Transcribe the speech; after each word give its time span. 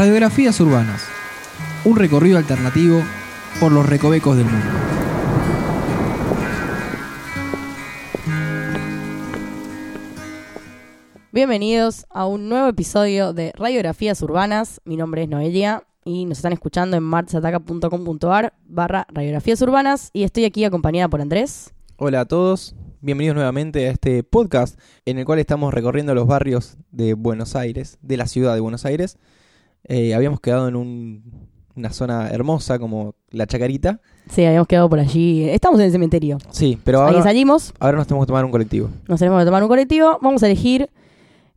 Radiografías 0.00 0.58
Urbanas. 0.60 1.02
Un 1.84 1.94
recorrido 1.94 2.38
alternativo 2.38 3.02
por 3.60 3.70
los 3.70 3.86
recovecos 3.86 4.34
del 4.34 4.46
mundo. 4.46 4.66
Bienvenidos 11.32 12.06
a 12.08 12.24
un 12.24 12.48
nuevo 12.48 12.68
episodio 12.68 13.34
de 13.34 13.52
Radiografías 13.54 14.22
Urbanas. 14.22 14.80
Mi 14.86 14.96
nombre 14.96 15.24
es 15.24 15.28
Noelia 15.28 15.84
y 16.02 16.24
nos 16.24 16.38
están 16.38 16.54
escuchando 16.54 16.96
en 16.96 17.02
marchataca.com.ar 17.02 18.54
barra 18.64 19.06
Radiografías 19.12 19.60
Urbanas 19.60 20.08
y 20.14 20.22
estoy 20.22 20.46
aquí 20.46 20.64
acompañada 20.64 21.08
por 21.08 21.20
Andrés. 21.20 21.74
Hola 21.98 22.20
a 22.20 22.24
todos, 22.24 22.74
bienvenidos 23.02 23.34
nuevamente 23.34 23.86
a 23.86 23.90
este 23.90 24.22
podcast 24.22 24.80
en 25.04 25.18
el 25.18 25.26
cual 25.26 25.40
estamos 25.40 25.74
recorriendo 25.74 26.14
los 26.14 26.26
barrios 26.26 26.78
de 26.90 27.12
Buenos 27.12 27.54
Aires, 27.54 27.98
de 28.00 28.16
la 28.16 28.26
ciudad 28.26 28.54
de 28.54 28.60
Buenos 28.60 28.86
Aires. 28.86 29.18
Eh, 29.84 30.14
habíamos 30.14 30.40
quedado 30.40 30.68
en 30.68 30.76
un- 30.76 31.48
una 31.76 31.90
zona 31.90 32.28
hermosa 32.30 32.78
como 32.78 33.14
la 33.30 33.46
Chacarita. 33.46 34.00
Sí, 34.28 34.44
habíamos 34.44 34.68
quedado 34.68 34.88
por 34.88 34.98
allí. 34.98 35.48
Estamos 35.48 35.80
en 35.80 35.86
el 35.86 35.92
cementerio. 35.92 36.38
Sí, 36.50 36.78
pero 36.84 37.00
Ahí 37.02 37.08
ahora, 37.14 37.22
salimos, 37.22 37.72
ahora 37.80 37.96
nos 37.98 38.06
tenemos 38.06 38.26
que 38.26 38.28
tomar 38.28 38.44
un 38.44 38.50
colectivo. 38.50 38.90
nos 39.08 39.18
tenemos 39.18 39.40
que 39.40 39.46
tomar 39.46 39.62
un 39.62 39.68
colectivo. 39.68 40.18
Vamos 40.20 40.42
a 40.42 40.46
elegir, 40.46 40.90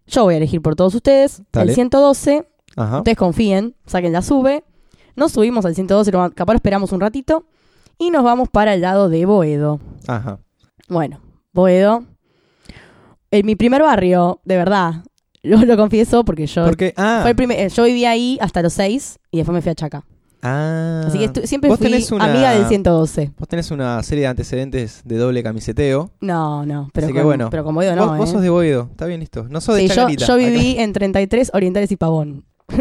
yo 0.08 0.24
voy 0.24 0.36
a 0.36 0.38
elegir 0.38 0.62
por 0.62 0.76
todos 0.76 0.96
ustedes, 0.96 1.42
Dale. 1.52 1.72
el 1.72 1.76
112. 1.76 2.48
Ajá. 2.76 2.98
Ustedes 3.00 3.18
confíen, 3.18 3.76
saquen 3.86 4.14
la 4.14 4.22
sube. 4.22 4.64
Nos 5.16 5.32
subimos 5.34 5.66
al 5.66 5.76
112, 5.76 6.12
lo- 6.12 6.32
capaz 6.32 6.56
esperamos 6.56 6.92
un 6.92 7.02
ratito 7.02 7.46
y 8.00 8.10
nos 8.10 8.24
vamos 8.24 8.50
para 8.50 8.74
el 8.74 8.82
lado 8.82 9.10
de 9.10 9.26
Boedo. 9.26 9.80
Ajá. 10.08 10.40
Bueno, 10.90 11.20
Boedo. 11.54 12.04
En 13.32 13.46
mi 13.46 13.56
primer 13.56 13.82
barrio, 13.82 14.42
de 14.46 14.58
verdad, 14.58 15.04
lo, 15.50 15.58
lo 15.66 15.78
confieso 15.78 16.24
porque 16.26 16.48
yo 16.48 16.66
Porque, 16.66 16.94
ah, 16.98 17.20
fue 17.22 17.32
el 17.32 17.36
primer- 17.36 17.60
eh, 17.60 17.70
yo 17.70 17.84
vivía 17.84 18.12
ahí 18.12 18.38
hasta 18.42 18.62
los 18.62 18.74
6 18.74 19.20
y 19.32 19.38
después 19.38 19.54
me 19.54 19.62
fui 19.62 19.72
a 19.72 19.76
Chaca. 19.76 20.06
ah, 20.42 21.04
Así 21.08 21.18
que 21.20 21.48
siempre 21.48 21.70
vos 21.70 21.80
fui 21.80 21.88
una- 22.12 22.26
amiga 22.26 22.52
del 22.52 22.66
112. 22.68 23.32
Vos 23.38 23.48
tenés 23.48 23.70
una 23.72 24.02
serie 24.04 24.24
de 24.24 24.28
antecedentes 24.28 25.02
de 25.06 25.18
doble 25.18 25.44
camiseteo. 25.44 26.12
No, 26.22 26.66
no, 26.66 26.90
pero, 26.94 27.08
Así 27.08 27.14
que 27.14 27.20
con, 27.20 27.28
bueno. 27.28 27.50
pero 27.50 27.64
con 27.64 27.76
Boedo 27.76 27.96
no. 27.96 28.08
vos, 28.08 28.18
vos 28.18 28.30
¿eh? 28.30 28.32
sos 28.34 28.42
de 28.42 28.50
Boedo, 28.50 28.88
está 28.92 29.06
bien 29.06 29.20
listo. 29.20 29.46
No 29.50 29.62
sos 29.62 29.76
de 29.76 29.82
Sí, 29.84 29.88
yo, 29.90 29.96
Chacarita. 29.96 30.26
yo 30.26 30.34
Acá- 30.34 30.46
viví 30.46 30.76
en 30.80 30.94
33 30.94 31.52
Orientales 31.54 31.92
y 31.92 31.96
Pavón. 31.98 32.46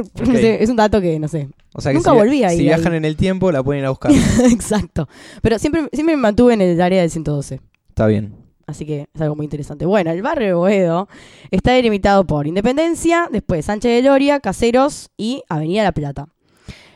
Es 0.43 0.71
un 0.71 0.77
dato 0.77 1.01
que 1.01 1.19
no 1.19 1.27
sé. 1.29 1.49
O 1.75 1.81
sea 1.81 1.91
que 1.93 1.97
nunca 1.99 2.13
si, 2.13 2.17
volví 2.17 2.45
a 2.45 2.53
ir 2.53 2.59
Si 2.59 2.61
ahí. 2.61 2.65
viajan 2.77 2.95
en 2.95 3.05
el 3.05 3.17
tiempo, 3.17 3.51
la 3.51 3.63
pueden 3.63 3.81
ir 3.81 3.87
a 3.87 3.91
buscar. 3.91 4.13
Exacto. 4.51 5.09
Pero 5.43 5.59
siempre, 5.59 5.89
siempre 5.93 6.15
me 6.17 6.23
mantuve 6.23 6.55
en 6.55 6.61
el 6.61 6.81
área 6.81 7.01
del 7.01 7.11
112. 7.11 7.61
está 7.89 8.07
bien. 8.07 8.35
Así 8.67 8.87
que 8.87 9.09
es 9.15 9.21
algo 9.21 9.37
muy 9.37 9.45
interesante. 9.45 9.85
Bueno, 9.87 10.11
el 10.11 10.23
barrio 10.23 10.47
de 10.49 10.55
Boedo 10.55 11.09
está 11.51 11.73
delimitado 11.73 12.25
por 12.27 12.47
Independencia, 12.47 13.29
después 13.31 13.65
Sánchez 13.67 14.03
de 14.03 14.09
Loria, 14.09 14.41
Caseros 14.41 15.11
y 15.17 15.43
Avenida 15.49 15.83
La 15.83 15.93
Plata. 15.93 16.29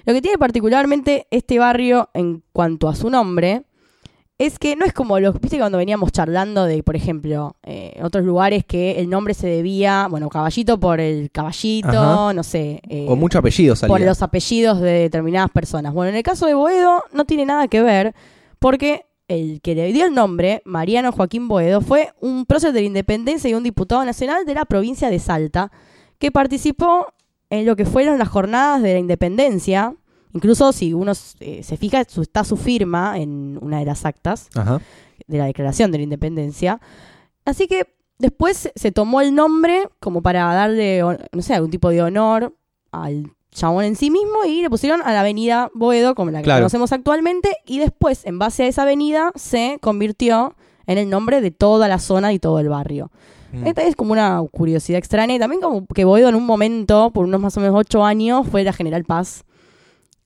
Lo 0.05 0.13
que 0.15 0.23
tiene 0.23 0.39
particularmente 0.39 1.27
este 1.31 1.59
barrio 1.59 2.11
en 2.15 2.43
cuanto 2.53 2.89
a 2.89 2.95
su 2.95 3.11
nombre 3.11 3.65
es 4.39 4.59
que 4.59 4.77
no 4.77 4.85
es 4.85 4.93
como 4.93 5.19
los, 5.19 5.41
viste 5.41 5.57
cuando 5.57 5.79
veníamos 5.79 6.13
charlando 6.13 6.65
de, 6.67 6.83
por 6.83 6.95
ejemplo, 6.95 7.57
eh, 7.63 7.99
otros 8.03 8.23
lugares 8.23 8.67
que 8.67 9.01
el 9.01 9.09
nombre 9.09 9.33
se 9.33 9.47
debía, 9.47 10.09
bueno, 10.11 10.29
caballito 10.29 10.79
por 10.79 11.01
el 11.01 11.31
caballito, 11.33 11.89
Ajá. 11.89 12.35
no 12.35 12.43
sé. 12.43 12.83
eh, 12.89 13.07
Con 13.09 13.19
mucho 13.19 13.39
apellido 13.39 13.75
salía. 13.75 13.93
por 13.95 14.01
los 14.03 14.21
apellidos 14.23 14.81
de 14.81 14.91
determinadas 14.91 15.51
personas. 15.51 15.95
Bueno, 15.95 16.11
en 16.11 16.17
el 16.17 16.23
caso 16.23 16.45
de 16.47 16.53
Boedo 16.55 17.03
no 17.15 17.25
tiene 17.25 17.47
nada 17.47 17.67
que 17.67 17.81
ver 17.81 18.15
porque 18.59 19.07
el 19.29 19.61
que 19.61 19.75
le 19.75 19.93
dio 19.93 20.07
el 20.07 20.15
nombre, 20.15 20.63
Mariano 20.65 21.13
Joaquín 21.13 21.49
Boedo, 21.49 21.81
fue 21.81 22.13
un 22.21 22.47
prócer 22.47 22.73
de 22.73 22.81
la 22.81 22.87
independencia 22.87 23.51
y 23.51 23.55
un 23.55 23.63
diputado 23.65 24.05
nacional 24.05 24.45
de 24.47 24.55
la 24.55 24.65
provincia 24.65 25.11
de 25.11 25.19
Salta 25.19 25.71
que 26.19 26.31
participó 26.31 27.07
en 27.51 27.67
lo 27.67 27.77
que 27.77 27.85
fueron 27.87 28.19
las 28.19 28.29
jornadas 28.29 28.83
de 28.83 28.93
la 28.95 28.99
independencia. 28.99 29.95
Incluso 30.33 30.73
si 30.73 30.93
uno 30.95 31.13
eh, 31.41 31.63
se 31.63 31.77
fija, 31.77 32.05
su- 32.09 32.23
está 32.23 32.45
su 32.45 32.57
firma 32.57 33.19
en 33.19 33.59
una 33.61 33.79
de 33.79 33.85
las 33.87 34.05
actas 34.05 34.49
Ajá. 34.55 34.81
de 35.27 35.39
la 35.39 35.47
Declaración 35.47 35.91
de 35.93 35.99
la 35.99 36.05
Independencia. 36.05 36.81
Así 37.45 37.67
que 37.67 37.95
después 38.19 38.71
se 38.75 38.93
tomó 38.93 39.21
el 39.21 39.35
nombre 39.35 39.89
como 40.01 40.23
para 40.23 40.45
darle, 40.55 41.01
no 41.33 41.43
sé, 41.43 41.55
algún 41.55 41.71
tipo 41.71 41.91
de 41.91 42.03
honor 42.03 42.55
al 42.93 43.33
chabón 43.57 43.85
en 43.85 43.97
sí 43.97 44.11
mismo 44.11 44.45
y 44.47 44.63
le 44.63 44.71
pusieron 44.71 45.01
a 45.03 45.13
la 45.13 45.21
avenida 45.21 45.71
Boedo 45.75 46.15
como 46.15 46.31
la 46.31 46.39
que 46.39 46.45
Claro. 46.45 46.61
conocemos 46.61 46.93
actualmente 46.93 47.57
y 47.67 47.79
después, 47.79 48.25
en 48.27 48.39
base 48.39 48.65
a 48.65 48.67
esa 48.67 48.83
avenida, 48.83 49.33
se 49.35 49.79
convirtió 49.81 50.55
en 50.87 50.99
el 50.99 51.11
nombre 51.11 51.41
de 51.41 51.51
toda 51.51 51.89
la 51.89 51.99
zona 51.99 52.33
y 52.33 52.39
todo 52.39 52.59
el 52.61 52.69
barrio. 52.69 53.11
Mm. 53.53 53.67
Esta 53.67 53.83
es 53.85 53.97
como 53.97 54.13
una 54.13 54.43
curiosidad 54.53 54.99
extraña 54.99 55.35
y 55.35 55.39
también 55.39 55.61
como 55.63 55.87
que 55.87 56.05
Boedo 56.05 56.29
en 56.29 56.35
un 56.35 56.45
momento, 56.47 57.11
por 57.13 57.25
unos 57.27 57.41
más 57.41 57.57
o 57.57 57.61
menos 57.61 57.75
ocho 57.77 58.05
años, 58.05 58.47
fue 58.49 58.63
la 58.65 58.73
General 58.73 59.05
Paz 59.05 59.45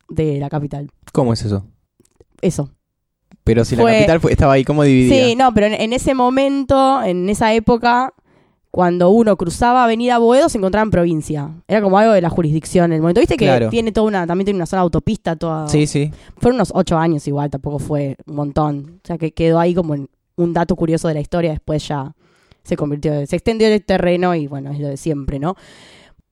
de 0.08 0.38
la 0.38 0.48
capital. 0.48 0.90
¿Cómo 1.12 1.32
es 1.32 1.42
eso? 1.44 1.64
Eso. 2.40 2.70
Pero 3.44 3.64
si 3.64 3.74
Fue- 3.76 3.84
la 3.92 3.98
capital 3.98 4.20
fue- 4.20 4.32
estaba 4.32 4.52
ahí 4.54 4.64
como 4.64 4.82
dividida. 4.82 5.14
Sí, 5.28 5.36
no, 5.36 5.52
pero 5.54 5.66
en, 5.66 5.74
en 5.74 5.92
ese 5.92 6.14
momento, 6.14 7.02
en 7.02 7.28
esa 7.28 7.52
época, 7.54 8.12
cuando 8.70 9.10
uno 9.10 9.36
cruzaba 9.36 9.82
Avenida 9.84 10.18
Boedo, 10.18 10.48
se 10.48 10.58
encontraba 10.58 10.84
en 10.84 10.90
provincia. 10.90 11.50
Era 11.66 11.82
como 11.82 11.98
algo 11.98 12.12
de 12.12 12.20
la 12.20 12.30
jurisdicción. 12.30 12.86
En 12.86 12.96
el 12.96 13.00
momento, 13.00 13.20
viste 13.20 13.36
que 13.36 13.44
Claro. 13.46 13.68
tiene 13.68 13.90
toda 13.92 14.06
una, 14.06 14.26
también 14.26 14.44
tiene 14.44 14.58
una 14.58 14.66
zona 14.66 14.82
autopista, 14.82 15.34
toda. 15.36 15.66
sí, 15.68 15.86
sí. 15.86 16.12
Fueron 16.38 16.56
unos 16.56 16.70
ocho 16.74 16.96
años 16.96 17.26
igual, 17.26 17.50
tampoco 17.50 17.78
fue 17.80 18.16
un 18.26 18.34
montón. 18.36 19.00
O 19.02 19.06
sea 19.06 19.18
que 19.18 19.32
quedó 19.32 19.58
ahí 19.58 19.74
como 19.74 19.94
en 19.94 20.08
un 20.36 20.52
dato 20.52 20.76
curioso 20.76 21.08
de 21.08 21.14
la 21.14 21.20
historia. 21.20 21.50
Después 21.50 21.86
ya 21.88 22.12
se 22.62 22.76
convirtió, 22.76 23.26
se 23.26 23.34
extendió 23.36 23.66
el 23.68 23.84
terreno 23.84 24.34
y 24.36 24.46
bueno, 24.46 24.70
es 24.70 24.78
lo 24.78 24.86
de 24.88 24.96
siempre, 24.96 25.38
¿no? 25.40 25.56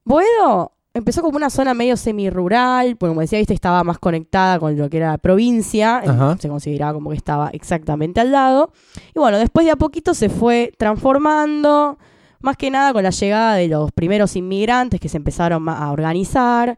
Boedo 0.05 0.71
empezó 0.93 1.21
como 1.21 1.37
una 1.37 1.49
zona 1.49 1.73
medio 1.73 1.95
semi-rural, 1.97 2.95
porque 2.97 3.11
como 3.11 3.21
decía, 3.21 3.37
viste, 3.39 3.53
estaba 3.53 3.83
más 3.83 3.99
conectada 3.99 4.59
con 4.59 4.75
lo 4.77 4.89
que 4.89 4.97
era 4.97 5.11
la 5.11 5.17
provincia, 5.17 5.97
Ajá. 5.97 6.37
se 6.39 6.49
consideraba 6.49 6.93
como 6.93 7.09
que 7.11 7.15
estaba 7.17 7.49
exactamente 7.49 8.19
al 8.19 8.31
lado. 8.31 8.71
Y 9.15 9.19
bueno, 9.19 9.37
después 9.37 9.65
de 9.65 9.71
a 9.71 9.75
poquito 9.75 10.13
se 10.13 10.29
fue 10.29 10.71
transformando, 10.77 11.97
más 12.41 12.57
que 12.57 12.69
nada 12.69 12.93
con 12.93 13.03
la 13.03 13.09
llegada 13.09 13.55
de 13.55 13.67
los 13.67 13.91
primeros 13.91 14.35
inmigrantes 14.35 14.99
que 14.99 15.09
se 15.09 15.17
empezaron 15.17 15.67
a 15.69 15.91
organizar. 15.91 16.77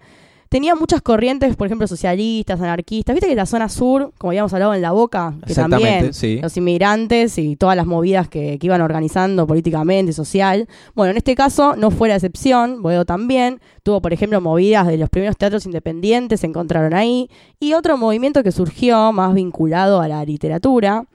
Tenía 0.52 0.76
muchas 0.76 1.02
corrientes, 1.02 1.56
por 1.56 1.68
ejemplo, 1.68 1.88
socialistas, 1.88 2.60
anarquistas. 2.60 3.16
Viste 3.16 3.30
que 3.30 3.36
la 3.36 3.46
zona 3.46 3.70
sur, 3.70 4.12
como 4.18 4.32
habíamos 4.32 4.54
hablado 4.54 4.74
en 4.74 4.82
La 4.82 4.92
Boca, 4.92 5.34
que 5.48 5.56
también 5.56 6.14
sí. 6.14 6.40
los 6.42 6.58
inmigrantes 6.58 7.38
y 7.38 7.56
todas 7.56 7.78
las 7.78 7.86
movidas 7.86 8.28
que, 8.28 8.60
que 8.60 8.68
iban 8.68 8.82
organizando 8.82 9.48
políticamente, 9.48 10.12
social. 10.12 10.68
Bueno, 10.94 11.12
en 11.12 11.18
este 11.18 11.36
caso 11.36 11.78
no 11.78 11.90
fue 11.90 12.10
la 12.10 12.16
excepción, 12.16 12.82
Boedo 12.82 13.06
también. 13.06 13.62
Tuvo, 13.82 14.02
por 14.02 14.12
ejemplo, 14.12 14.42
movidas 14.42 14.88
de 14.88 14.98
los 14.98 15.10
primeros 15.10 15.38
teatros 15.38 15.66
independientes, 15.66 16.42
se 16.42 16.48
encontraron 16.48 16.94
ahí. 16.94 17.30
Y 17.58 17.72
otro 17.72 17.96
movimiento 17.96 18.44
que 18.44 18.52
surgió 18.52 19.14
más 19.14 19.34
vinculado 19.34 20.02
a 20.02 20.10
la 20.10 20.26
literatura 20.26 21.06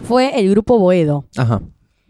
fue 0.00 0.40
el 0.40 0.48
grupo 0.48 0.78
Boedo, 0.78 1.26
Ajá. 1.36 1.60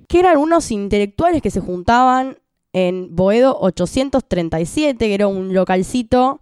Que 0.09 0.19
eran 0.19 0.39
unos 0.39 0.71
intelectuales 0.71 1.43
que 1.43 1.51
se 1.51 1.61
juntaban 1.61 2.39
en 2.73 3.15
Boedo 3.15 3.57
837, 3.61 4.99
que 4.99 5.15
era 5.15 5.29
un 5.29 5.55
localcito 5.55 6.41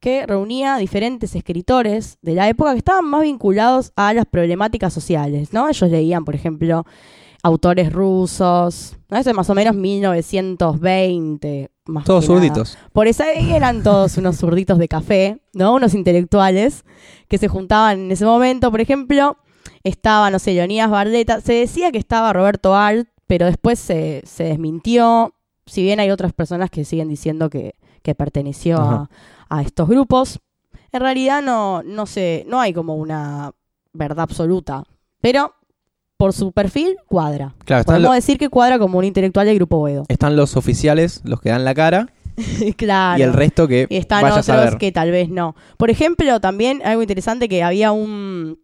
que 0.00 0.26
reunía 0.26 0.76
diferentes 0.76 1.34
escritores 1.34 2.18
de 2.22 2.34
la 2.34 2.48
época 2.48 2.72
que 2.72 2.78
estaban 2.78 3.06
más 3.06 3.22
vinculados 3.22 3.92
a 3.96 4.12
las 4.12 4.26
problemáticas 4.26 4.92
sociales, 4.92 5.52
¿no? 5.52 5.68
Ellos 5.68 5.90
leían, 5.90 6.24
por 6.24 6.34
ejemplo, 6.34 6.84
autores 7.42 7.92
rusos, 7.92 8.96
¿no? 9.08 9.16
Eso 9.16 9.30
es 9.30 9.36
más 9.36 9.48
o 9.48 9.54
menos 9.54 9.74
1920, 9.74 11.70
más 11.86 12.04
Todos 12.04 12.26
zurditos. 12.26 12.76
Por 12.92 13.06
esa 13.06 13.32
eran 13.32 13.82
todos 13.82 14.18
unos 14.18 14.36
zurditos 14.36 14.78
de 14.78 14.88
café, 14.88 15.40
¿no? 15.54 15.74
Unos 15.74 15.94
intelectuales 15.94 16.84
que 17.28 17.38
se 17.38 17.48
juntaban 17.48 18.00
en 18.00 18.12
ese 18.12 18.26
momento. 18.26 18.70
Por 18.70 18.80
ejemplo, 18.80 19.38
estaba, 19.88 20.30
no 20.30 20.38
sé, 20.38 20.52
Leonidas 20.54 20.90
Barleta. 20.90 21.40
Se 21.40 21.52
decía 21.54 21.92
que 21.92 21.98
estaba 21.98 22.32
Roberto 22.32 22.74
Alt, 22.76 23.08
pero 23.26 23.46
después 23.46 23.78
se, 23.78 24.22
se 24.24 24.44
desmintió. 24.44 25.34
Si 25.66 25.82
bien 25.82 26.00
hay 26.00 26.10
otras 26.10 26.32
personas 26.32 26.70
que 26.70 26.84
siguen 26.84 27.08
diciendo 27.08 27.50
que, 27.50 27.74
que 28.02 28.14
perteneció 28.14 28.78
a, 28.80 29.10
a 29.48 29.62
estos 29.62 29.88
grupos, 29.88 30.40
en 30.92 31.00
realidad 31.00 31.42
no, 31.42 31.82
no, 31.82 32.06
sé, 32.06 32.44
no 32.48 32.60
hay 32.60 32.72
como 32.72 32.94
una 32.96 33.52
verdad 33.92 34.20
absoluta. 34.20 34.84
Pero 35.20 35.54
por 36.16 36.32
su 36.32 36.52
perfil 36.52 36.96
cuadra. 37.06 37.54
Claro, 37.64 37.84
Podemos 37.84 38.08
lo- 38.10 38.14
decir 38.14 38.38
que 38.38 38.48
cuadra 38.48 38.78
como 38.78 38.98
un 38.98 39.04
intelectual 39.04 39.46
del 39.46 39.56
grupo 39.56 39.78
Boedo. 39.78 40.04
están 40.08 40.36
los 40.36 40.56
oficiales, 40.56 41.20
los 41.24 41.40
que 41.40 41.50
dan 41.50 41.64
la 41.64 41.74
cara, 41.74 42.08
claro. 42.76 43.18
y 43.18 43.22
el 43.22 43.32
resto 43.32 43.66
que 43.68 43.86
Y 43.90 43.96
están 43.96 44.22
vaya 44.22 44.40
otros 44.40 44.76
que 44.76 44.92
tal 44.92 45.10
vez 45.10 45.28
no. 45.28 45.54
Por 45.76 45.90
ejemplo, 45.90 46.40
también 46.40 46.80
algo 46.84 47.02
interesante 47.02 47.48
que 47.48 47.62
había 47.62 47.92
un 47.92 48.58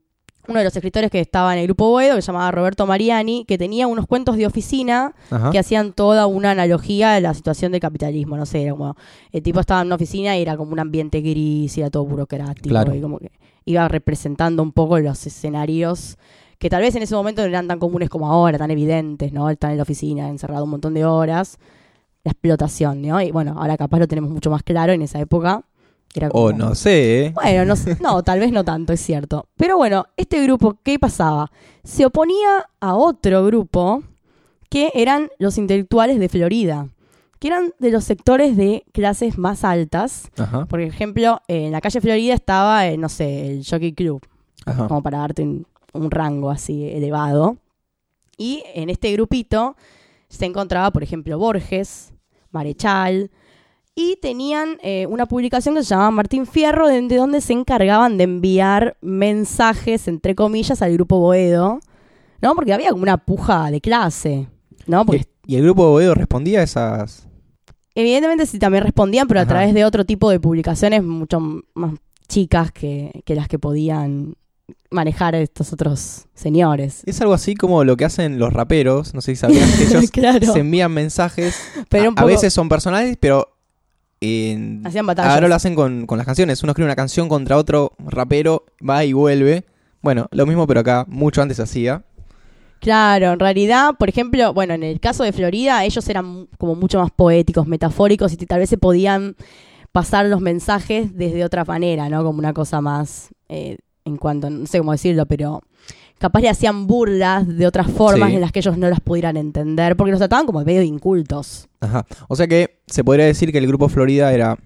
uno 0.48 0.58
de 0.58 0.64
los 0.64 0.74
escritores 0.74 1.10
que 1.10 1.20
estaba 1.20 1.52
en 1.54 1.60
el 1.60 1.66
grupo 1.66 1.88
Boedo, 1.88 2.16
que 2.16 2.22
se 2.22 2.26
llamaba 2.26 2.50
Roberto 2.50 2.86
Mariani, 2.86 3.44
que 3.46 3.58
tenía 3.58 3.86
unos 3.86 4.06
cuentos 4.06 4.36
de 4.36 4.46
oficina 4.46 5.14
Ajá. 5.30 5.50
que 5.50 5.58
hacían 5.58 5.92
toda 5.92 6.26
una 6.26 6.50
analogía 6.50 7.12
de 7.12 7.20
la 7.20 7.32
situación 7.34 7.70
del 7.72 7.80
capitalismo. 7.80 8.36
No 8.36 8.44
sé, 8.46 8.62
era 8.62 8.72
como 8.72 8.96
el 9.30 9.42
tipo 9.42 9.60
estaba 9.60 9.80
en 9.82 9.86
una 9.86 9.94
oficina 9.96 10.36
y 10.36 10.42
era 10.42 10.56
como 10.56 10.72
un 10.72 10.80
ambiente 10.80 11.20
gris, 11.20 11.76
y 11.78 11.80
era 11.80 11.90
todo 11.90 12.04
burocrático 12.04 12.68
Claro. 12.68 12.94
y 12.94 13.00
como 13.00 13.18
que 13.18 13.30
iba 13.64 13.86
representando 13.86 14.62
un 14.62 14.72
poco 14.72 14.98
los 14.98 15.24
escenarios 15.26 16.18
que 16.58 16.68
tal 16.70 16.82
vez 16.82 16.94
en 16.94 17.02
ese 17.02 17.14
momento 17.14 17.42
no 17.42 17.48
eran 17.48 17.66
tan 17.68 17.78
comunes 17.78 18.08
como 18.08 18.26
ahora, 18.30 18.56
tan 18.58 18.70
evidentes, 18.70 19.32
¿no? 19.32 19.50
Estar 19.50 19.70
en 19.72 19.76
la 19.76 19.82
oficina 19.84 20.28
encerrado 20.28 20.64
un 20.64 20.70
montón 20.70 20.94
de 20.94 21.04
horas, 21.04 21.58
la 22.24 22.30
explotación, 22.30 23.02
¿no? 23.02 23.20
Y 23.20 23.32
bueno, 23.32 23.54
ahora 23.58 23.76
capaz 23.76 23.98
lo 23.98 24.06
tenemos 24.06 24.30
mucho 24.30 24.48
más 24.50 24.62
claro 24.62 24.92
en 24.92 25.02
esa 25.02 25.18
época. 25.18 25.64
Era 26.14 26.28
O 26.32 26.52
no 26.52 26.74
sé, 26.74 27.26
¿eh? 27.26 27.30
Bueno, 27.34 27.64
no, 27.64 27.76
sé- 27.76 27.96
no, 28.00 28.22
tal 28.22 28.38
vez 28.40 28.52
no 28.52 28.64
tanto, 28.64 28.92
es 28.92 29.00
cierto. 29.00 29.46
Pero 29.56 29.76
bueno, 29.76 30.06
este 30.16 30.42
grupo, 30.42 30.78
¿qué 30.82 30.98
pasaba? 30.98 31.50
Se 31.84 32.04
oponía 32.04 32.66
a 32.80 32.94
otro 32.94 33.44
grupo 33.46 34.02
que 34.68 34.90
eran 34.94 35.30
los 35.38 35.56
intelectuales 35.58 36.18
de 36.18 36.28
Florida, 36.28 36.88
que 37.38 37.48
eran 37.48 37.72
de 37.78 37.90
los 37.90 38.04
sectores 38.04 38.56
de 38.56 38.84
clases 38.92 39.38
más 39.38 39.64
altas. 39.64 40.30
Ajá, 40.38 40.66
Por 40.66 40.80
ejemplo, 40.80 41.40
en 41.48 41.72
la 41.72 41.80
calle 41.80 42.00
Florida 42.00 42.34
estaba, 42.34 42.86
eh, 42.86 42.96
no 42.98 43.08
sé, 43.08 43.50
el 43.50 43.66
Jockey 43.66 43.92
Club, 43.94 44.20
ajá. 44.66 44.88
como 44.88 45.02
para 45.02 45.18
darte 45.18 45.42
un, 45.42 45.66
un 45.94 46.10
rango 46.10 46.50
así 46.50 46.88
elevado. 46.88 47.56
Y 48.38 48.62
en 48.74 48.90
este 48.90 49.12
grupito 49.12 49.76
se 50.28 50.44
encontraba, 50.46 50.90
por 50.90 51.02
ejemplo, 51.02 51.38
Borges, 51.38 52.12
Marechal, 52.50 53.30
y 53.94 54.16
tenían 54.22 54.78
eh, 54.82 55.06
una 55.08 55.26
publicación 55.26 55.74
que 55.74 55.82
se 55.82 55.90
llamaba 55.90 56.10
Martín 56.10 56.46
Fierro, 56.46 56.88
de, 56.88 57.00
de 57.02 57.16
donde 57.16 57.40
se 57.40 57.52
encargaban 57.52 58.16
de 58.16 58.24
enviar 58.24 58.96
mensajes, 59.00 60.08
entre 60.08 60.34
comillas, 60.34 60.80
al 60.82 60.94
grupo 60.94 61.18
Boedo, 61.18 61.80
¿no? 62.40 62.54
Porque 62.54 62.72
había 62.72 62.90
como 62.90 63.02
una 63.02 63.18
puja 63.18 63.70
de 63.70 63.80
clase, 63.80 64.48
¿no? 64.86 65.04
Porque 65.04 65.26
¿Y, 65.46 65.56
el 65.56 65.62
grupo 65.62 65.90
Boedo 65.90 66.14
respondía 66.14 66.60
a 66.60 66.62
esas...? 66.62 67.28
Evidentemente 67.94 68.46
sí 68.46 68.58
también 68.58 68.84
respondían, 68.84 69.28
pero 69.28 69.40
a 69.40 69.46
través 69.46 69.74
de 69.74 69.84
otro 69.84 70.06
tipo 70.06 70.30
de 70.30 70.40
publicaciones 70.40 71.02
mucho 71.02 71.40
más 71.74 71.94
chicas 72.26 72.72
que, 72.72 73.22
que 73.26 73.34
las 73.34 73.48
que 73.48 73.58
podían 73.58 74.34
manejar 74.90 75.34
estos 75.34 75.72
otros 75.72 76.26
señores. 76.34 77.02
Es 77.04 77.20
algo 77.20 77.34
así 77.34 77.54
como 77.54 77.84
lo 77.84 77.96
que 77.98 78.06
hacen 78.06 78.38
los 78.38 78.52
raperos, 78.52 79.12
no 79.12 79.20
sé 79.20 79.34
si 79.34 79.36
sabían 79.36 79.68
que 79.76 79.84
ellos 79.88 80.10
claro, 80.10 80.52
se 80.52 80.60
envían 80.60 80.92
mensajes, 80.92 81.56
pero 81.88 82.12
a, 82.16 82.24
veces 82.24 82.52
son 82.52 82.68
personales, 82.68 83.16
pero 83.20 83.48
hacían 84.84 85.06
batallas. 85.06 85.34
ahora 85.34 85.48
lo 85.48 85.54
hacen 85.54 85.74
con, 85.74 86.06
con 86.06 86.18
las 86.18 86.26
canciones. 86.26 86.62
Uno 86.62 86.72
escribe 86.72 86.86
una 86.86 86.96
canción 86.96 87.28
contra 87.28 87.56
otro 87.56 87.92
rapero, 87.98 88.64
va 88.88 89.04
y 89.04 89.12
vuelve. 89.12 89.64
Bueno, 90.00 90.28
lo 90.30 90.46
mismo, 90.46 90.66
pero 90.66 90.80
acá 90.80 91.04
mucho 91.08 91.42
antes 91.42 91.60
hacía. 91.60 92.04
Claro, 92.80 93.32
en 93.32 93.38
realidad, 93.38 93.94
por 93.96 94.08
ejemplo, 94.08 94.52
bueno, 94.52 94.74
en 94.74 94.82
el 94.82 94.98
caso 94.98 95.22
de 95.22 95.32
Florida, 95.32 95.84
ellos 95.84 96.08
eran 96.08 96.48
como 96.58 96.74
mucho 96.74 96.98
más 96.98 97.12
poéticos, 97.12 97.68
metafóricos 97.68 98.32
y 98.32 98.36
tal 98.38 98.58
vez 98.58 98.70
se 98.70 98.76
podían 98.76 99.36
pasar 99.92 100.26
los 100.26 100.40
mensajes 100.40 101.16
desde 101.16 101.44
otra 101.44 101.64
manera, 101.64 102.08
¿no? 102.08 102.24
Como 102.24 102.40
una 102.40 102.52
cosa 102.52 102.80
más, 102.80 103.28
eh, 103.48 103.78
en 104.04 104.16
cuanto, 104.16 104.50
no 104.50 104.66
sé 104.66 104.78
cómo 104.78 104.90
decirlo, 104.90 105.26
pero 105.26 105.62
capaz 106.22 106.40
le 106.40 106.48
hacían 106.48 106.86
burlas 106.86 107.46
de 107.46 107.66
otras 107.66 107.90
formas 107.90 108.30
Sí. 108.30 108.36
en 108.36 108.40
las 108.40 108.50
que 108.52 108.60
ellos 108.60 108.78
no 108.78 108.88
las 108.88 109.00
pudieran 109.00 109.36
entender, 109.36 109.96
porque 109.96 110.12
los 110.12 110.18
trataban 110.20 110.46
como 110.46 110.64
medio 110.64 110.80
incultos. 110.82 111.68
Ajá. 111.80 112.06
O 112.28 112.36
sea 112.36 112.46
que 112.46 112.80
se 112.86 113.04
podría 113.04 113.26
decir 113.26 113.52
que 113.52 113.58
el 113.58 113.66
grupo 113.66 113.88
Florida 113.90 114.32
era 114.32 114.56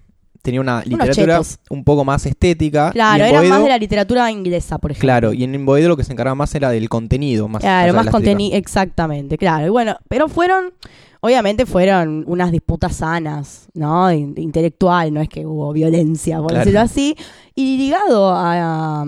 tenía 0.41 0.61
una 0.61 0.81
literatura 0.85 1.41
un 1.69 1.83
poco 1.83 2.05
más 2.05 2.25
estética. 2.25 2.91
Claro, 2.91 3.25
era 3.25 3.41
más 3.43 3.61
de 3.63 3.67
la 3.67 3.77
literatura 3.77 4.31
inglesa, 4.31 4.77
por 4.77 4.91
ejemplo. 4.91 5.05
Claro, 5.05 5.33
y 5.33 5.43
en 5.43 5.65
Boedo 5.65 5.89
lo 5.89 5.97
que 5.97 6.05
se 6.05 6.13
encargaba 6.13 6.35
más 6.35 6.55
era 6.55 6.69
del 6.69 6.87
contenido. 6.87 7.49
Más 7.49 7.61
Claro, 7.61 7.87
de 7.91 7.93
más 7.93 8.07
contenido, 8.09 8.55
exactamente, 8.55 9.37
claro. 9.37 9.65
Y 9.65 9.69
bueno, 9.69 9.97
pero 10.07 10.29
fueron, 10.29 10.71
obviamente 11.19 11.65
fueron 11.65 12.23
unas 12.27 12.51
disputas 12.53 12.95
sanas, 12.97 13.67
¿no? 13.73 14.09
In- 14.13 14.35
intelectual, 14.37 15.13
no 15.13 15.19
es 15.19 15.27
que 15.27 15.45
hubo 15.45 15.73
violencia, 15.73 16.37
por 16.37 16.51
Claro. 16.51 16.59
decirlo 16.59 16.79
así. 16.79 17.17
Y 17.53 17.75
ligado 17.77 18.29
a, 18.33 19.03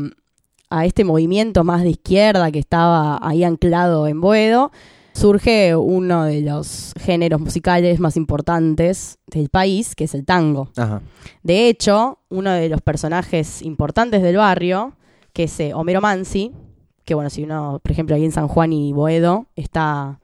a 0.69 0.85
este 0.85 1.03
movimiento 1.03 1.63
más 1.63 1.83
de 1.83 1.89
izquierda 1.91 2.51
que 2.51 2.59
estaba 2.59 3.19
ahí 3.21 3.43
anclado 3.43 4.07
en 4.07 4.21
Boedo, 4.21 4.71
surge 5.13 5.75
uno 5.75 6.23
de 6.25 6.41
los 6.41 6.93
géneros 6.99 7.41
musicales 7.41 7.99
más 7.99 8.15
importantes 8.15 9.19
del 9.27 9.49
país, 9.49 9.95
que 9.95 10.05
es 10.05 10.13
el 10.13 10.25
tango. 10.25 10.69
Ajá. 10.77 11.01
De 11.43 11.67
hecho, 11.67 12.19
uno 12.29 12.51
de 12.51 12.69
los 12.69 12.81
personajes 12.81 13.61
importantes 13.61 14.21
del 14.21 14.37
barrio, 14.37 14.93
que 15.33 15.43
es 15.43 15.59
eh, 15.59 15.73
Homero 15.73 16.01
Mansi, 16.01 16.51
que 17.05 17.15
bueno, 17.15 17.29
si 17.29 17.43
uno, 17.43 17.79
por 17.81 17.91
ejemplo, 17.91 18.15
ahí 18.15 18.23
en 18.23 18.31
San 18.31 18.47
Juan 18.47 18.71
y 18.71 18.93
Boedo, 18.93 19.47
está 19.55 20.19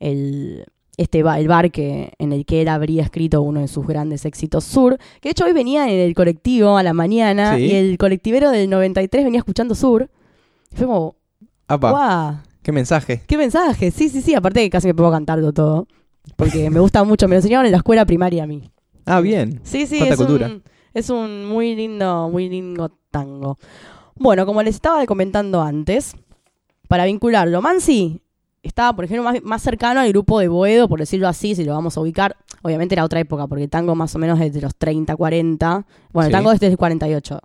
el, 0.00 0.64
este 0.96 1.20
el 1.20 1.48
bar 1.48 1.70
que, 1.70 2.12
en 2.18 2.32
el 2.32 2.44
que 2.44 2.62
él 2.62 2.68
habría 2.68 3.02
escrito 3.02 3.40
uno 3.42 3.60
de 3.60 3.68
sus 3.68 3.86
grandes 3.86 4.24
éxitos 4.24 4.64
Sur, 4.64 4.98
que 5.20 5.28
de 5.28 5.30
hecho 5.30 5.44
hoy 5.44 5.52
venía 5.52 5.88
en 5.90 5.98
el 5.98 6.14
colectivo 6.14 6.76
a 6.76 6.82
la 6.82 6.92
mañana 6.92 7.56
Sí. 7.56 7.64
y 7.64 7.74
el 7.74 7.98
colectivero 7.98 8.50
del 8.50 8.68
93 8.68 9.24
venía 9.24 9.38
escuchando 9.38 9.74
Sur. 9.74 10.10
Y 10.70 10.76
fue 10.76 10.86
como, 10.86 11.16
Apa, 11.68 11.90
¡guau! 11.90 12.34
qué 12.62 12.72
mensaje. 12.72 13.22
¡Qué 13.26 13.36
mensaje! 13.36 13.90
Sí, 13.90 14.08
sí, 14.08 14.20
sí, 14.20 14.34
aparte 14.34 14.60
que 14.60 14.70
casi 14.70 14.86
me 14.88 14.94
puedo 14.94 15.10
cantarlo 15.10 15.52
todo. 15.52 15.86
Porque 16.36 16.70
me 16.70 16.78
gusta 16.80 17.02
mucho, 17.04 17.26
me 17.26 17.34
lo 17.34 17.38
enseñaron 17.38 17.66
en 17.66 17.72
la 17.72 17.78
escuela 17.78 18.04
primaria 18.06 18.44
a 18.44 18.46
mí. 18.46 18.70
Ah, 19.06 19.20
bien. 19.20 19.60
Sí, 19.64 19.86
sí, 19.86 19.98
es 20.00 20.18
un, 20.20 20.62
es 20.94 21.10
un 21.10 21.46
muy 21.46 21.74
lindo, 21.74 22.28
muy 22.30 22.48
lindo 22.48 22.90
tango. 23.10 23.58
Bueno, 24.14 24.46
como 24.46 24.62
les 24.62 24.74
estaba 24.76 25.04
comentando 25.06 25.62
antes, 25.62 26.14
para 26.88 27.06
vincularlo, 27.06 27.60
Mansi 27.62 28.20
estaba, 28.62 28.94
por 28.94 29.04
ejemplo, 29.04 29.24
más, 29.24 29.42
más 29.42 29.62
cercano 29.62 30.00
al 30.00 30.08
grupo 30.10 30.38
de 30.40 30.48
Boedo, 30.48 30.88
por 30.88 31.00
decirlo 31.00 31.28
así, 31.28 31.54
si 31.54 31.64
lo 31.64 31.72
vamos 31.72 31.96
a 31.96 32.00
ubicar. 32.00 32.36
Obviamente 32.62 32.94
era 32.94 33.04
otra 33.04 33.20
época, 33.20 33.46
porque 33.46 33.64
el 33.64 33.70
tango 33.70 33.94
más 33.94 34.14
o 34.14 34.18
menos 34.18 34.40
es 34.40 34.52
de 34.54 34.60
los 34.60 34.74
30, 34.76 35.16
40. 35.16 35.84
Bueno, 36.12 36.26
Sí. 36.26 36.30
el 36.30 36.32
tango 36.38 36.52
es 36.52 36.60
desde 36.60 36.72
el 36.72 36.78
48. 36.78 37.40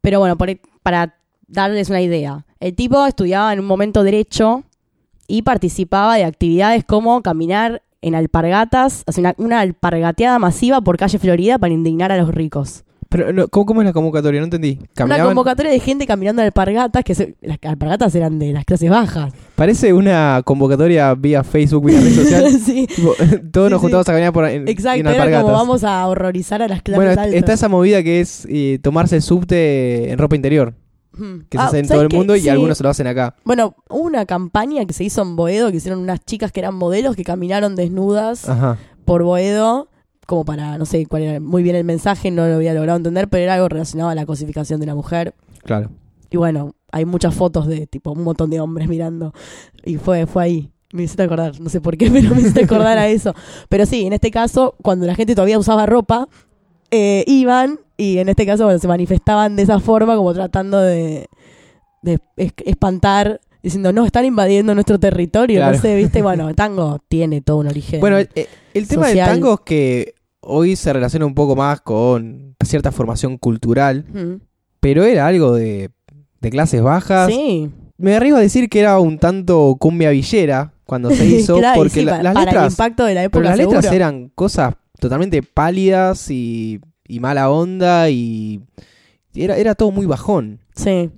Pero 0.00 0.18
bueno, 0.18 0.36
por- 0.36 0.58
para 0.82 1.14
darles 1.46 1.88
una 1.90 2.00
idea, 2.00 2.46
el 2.58 2.74
tipo 2.74 3.06
estudiaba 3.06 3.52
en 3.52 3.60
un 3.60 3.66
momento 3.66 4.02
derecho 4.02 4.64
y 5.28 5.42
participaba 5.42 6.16
de 6.16 6.24
actividades 6.24 6.84
como 6.84 7.22
caminar 7.22 7.82
en 8.02 8.14
alpargatas, 8.14 9.04
hacer 9.06 9.22
una, 9.22 9.34
una 9.38 9.60
alpargateada 9.60 10.38
masiva 10.38 10.80
por 10.80 10.96
calle 10.96 11.18
Florida 11.18 11.58
para 11.58 11.72
indignar 11.74 12.10
a 12.12 12.16
los 12.16 12.30
ricos. 12.34 12.84
Pero, 13.10 13.32
no, 13.32 13.48
¿cómo, 13.48 13.66
cómo 13.66 13.80
es 13.82 13.86
la 13.86 13.92
convocatoria? 13.92 14.40
No 14.40 14.44
entendí. 14.44 14.78
Una 15.04 15.22
convocatoria 15.22 15.72
de 15.72 15.80
gente 15.80 16.06
caminando 16.06 16.42
alpargatas, 16.42 17.02
que 17.04 17.14
se- 17.14 17.34
las 17.42 17.58
alpargatas 17.62 18.14
eran 18.14 18.38
de 18.38 18.52
las 18.52 18.64
clases 18.64 18.88
bajas. 18.88 19.32
Parece 19.56 19.92
una 19.92 20.40
convocatoria 20.44 21.12
vía 21.14 21.42
Facebook, 21.44 21.86
vía 21.86 22.00
red 22.00 22.14
social. 22.14 22.50
sí, 22.64 22.86
todos 23.52 23.66
Sí, 23.68 23.72
nos 23.72 23.80
sí. 23.80 23.82
juntamos 23.82 24.08
a 24.08 24.12
caminar 24.12 24.32
por 24.32 24.46
en, 24.46 24.68
exacto, 24.68 25.00
en 25.00 25.06
era 25.08 25.10
alpargatas. 25.16 25.42
como 25.42 25.54
vamos 25.56 25.82
a 25.84 26.06
horrorizar 26.06 26.62
a 26.62 26.68
las 26.68 26.82
clases 26.82 26.96
Bueno, 27.04 27.20
altas. 27.20 27.34
está 27.34 27.52
esa 27.52 27.68
movida 27.68 28.02
que 28.02 28.20
es 28.20 28.46
eh, 28.48 28.78
tomarse 28.80 29.16
el 29.16 29.22
subte 29.22 30.10
en 30.12 30.16
ropa 30.18 30.36
interior, 30.36 30.74
Hmm. 31.12 31.40
que 31.50 31.58
Ah, 31.58 31.62
se 31.62 31.66
hace 31.66 31.78
en 31.80 31.88
¿sabes 31.88 31.98
todo 31.98 32.08
el 32.08 32.16
mundo 32.16 32.36
y 32.36 32.48
algunos 32.48 32.78
se 32.78 32.84
lo 32.84 32.90
hacen 32.90 33.08
acá. 33.08 33.34
Bueno, 33.44 33.74
hubo 33.88 34.02
una 34.04 34.24
campaña 34.26 34.84
que 34.86 34.92
se 34.92 35.02
hizo 35.02 35.22
en 35.22 35.34
Boedo, 35.34 35.68
que 35.72 35.78
hicieron 35.78 35.98
unas 35.98 36.24
chicas 36.24 36.52
que 36.52 36.60
eran 36.60 36.76
modelos 36.76 37.16
que 37.16 37.24
caminaron 37.24 37.74
desnudas 37.74 38.48
Ajá. 38.48 38.78
por 39.04 39.24
Boedo, 39.24 39.88
como 40.30 40.44
para, 40.44 40.78
no 40.78 40.86
sé 40.86 41.04
cuál 41.06 41.22
era 41.24 41.40
muy 41.40 41.64
bien 41.64 41.74
el 41.74 41.82
mensaje, 41.84 42.30
no 42.30 42.46
lo 42.46 42.54
había 42.54 42.72
logrado 42.72 42.96
entender, 42.96 43.28
pero 43.28 43.42
era 43.42 43.54
algo 43.54 43.68
relacionado 43.68 44.10
a 44.10 44.14
la 44.14 44.24
cosificación 44.26 44.78
de 44.78 44.86
la 44.86 44.94
mujer. 44.94 45.34
Claro. 45.64 45.90
Y 46.30 46.36
bueno, 46.36 46.76
hay 46.92 47.04
muchas 47.04 47.34
fotos 47.34 47.66
de 47.66 47.88
tipo 47.88 48.12
un 48.12 48.22
montón 48.22 48.48
de 48.50 48.60
hombres 48.60 48.88
mirando. 48.88 49.34
Y 49.84 49.96
fue, 49.96 50.26
fue 50.26 50.44
ahí. 50.44 50.70
Me 50.92 51.02
hiciste 51.02 51.24
acordar, 51.24 51.58
no 51.60 51.68
sé 51.68 51.80
por 51.80 51.96
qué, 51.96 52.08
pero 52.12 52.32
me 52.32 52.40
hiciste 52.40 52.62
acordar 52.64 52.96
a 52.98 53.08
eso. 53.08 53.34
Pero 53.68 53.86
sí, 53.86 54.06
en 54.06 54.12
este 54.12 54.30
caso, 54.30 54.76
cuando 54.82 55.06
la 55.06 55.16
gente 55.16 55.34
todavía 55.34 55.58
usaba 55.58 55.84
ropa, 55.86 56.28
eh, 56.92 57.24
iban 57.26 57.80
y 57.96 58.18
en 58.18 58.28
este 58.28 58.46
caso, 58.46 58.64
bueno, 58.64 58.78
se 58.78 58.86
manifestaban 58.88 59.56
de 59.56 59.62
esa 59.64 59.80
forma, 59.80 60.14
como 60.16 60.32
tratando 60.32 60.78
de, 60.80 61.26
de 62.02 62.18
es- 62.36 62.52
espantar, 62.64 63.40
diciendo, 63.62 63.92
no, 63.92 64.06
están 64.06 64.24
invadiendo 64.24 64.74
nuestro 64.74 64.98
territorio, 64.98 65.58
Claro. 65.58 65.76
no 65.76 65.82
sé, 65.82 65.96
viste. 65.96 66.22
Bueno, 66.22 66.48
el 66.48 66.54
tango 66.54 67.00
tiene 67.08 67.40
todo 67.40 67.58
un 67.58 67.66
origen. 67.66 68.00
Bueno, 68.00 68.18
el, 68.18 68.28
eh, 68.36 68.46
el 68.74 68.86
tema 68.88 69.08
social. 69.08 69.28
del 69.28 69.34
tango 69.40 69.54
es 69.54 69.60
que 69.64 70.14
hoy 70.50 70.76
se 70.76 70.92
relaciona 70.92 71.26
un 71.26 71.34
poco 71.34 71.56
más 71.56 71.80
con 71.80 72.56
cierta 72.64 72.92
formación 72.92 73.38
cultural, 73.38 74.04
pero 74.80 75.04
era 75.04 75.26
algo 75.26 75.54
de, 75.54 75.90
de 76.40 76.50
clases 76.50 76.82
bajas. 76.82 77.30
Sí, 77.32 77.70
Me 77.96 78.16
arriesgo 78.16 78.38
a 78.38 78.40
decir 78.40 78.68
que 78.68 78.80
era 78.80 78.98
un 78.98 79.18
tanto 79.18 79.76
cumbia 79.78 80.10
villera 80.10 80.72
cuando 80.84 81.10
se 81.10 81.24
hizo, 81.26 81.58
Claro, 81.58 81.78
porque 81.80 82.00
sí, 82.00 82.04
la- 82.04 82.22
las 82.22 82.34
para 82.34 82.50
el 82.50 82.54
letras, 82.54 82.72
impacto 82.72 83.04
de 83.04 83.14
la 83.14 83.20
pero 83.28 83.44
época, 83.44 83.48
las 83.50 83.58
letras 83.58 83.84
eran 83.92 84.28
cosas 84.34 84.74
totalmente 84.98 85.42
pálidas 85.42 86.30
y, 86.30 86.80
y 87.06 87.20
mala 87.20 87.50
onda 87.50 88.10
y 88.10 88.60
era, 89.34 89.56
era 89.56 89.74
todo 89.74 89.90
muy 89.90 90.06
bajón. 90.06 90.60
Sí. 90.74 91.10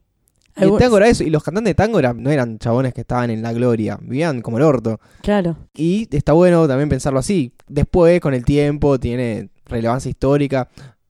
Y 0.57 0.65
el 0.65 0.77
tango 0.77 0.99
era 0.99 1.09
eso, 1.09 1.25
y 1.25 1.31
los 1.31 1.43
cantantes 1.43 1.71
de 1.71 1.75
tango 1.75 2.01
no 2.03 2.31
eran 2.31 2.59
chabones 2.59 2.93
que 2.93 3.01
estaban 3.03 3.31
en 3.31 3.41
la 3.43 3.53
gloria, 3.53 3.99
vivían 4.03 4.43
como 4.43 4.59
el 4.59 4.65
orto. 4.65 5.01
Claro. 5.23 5.57
Y 5.75 6.09
está 6.15 6.33
bueno 6.35 6.69
también 6.69 6.89
pensarlo 6.91 7.19
así. 7.21 7.53
Después, 7.69 8.21
con 8.21 8.35
el 8.35 8.45
tiempo, 8.45 8.99
tiene 9.01 9.49
relevancia 9.65 10.11
histórica. 10.11 10.69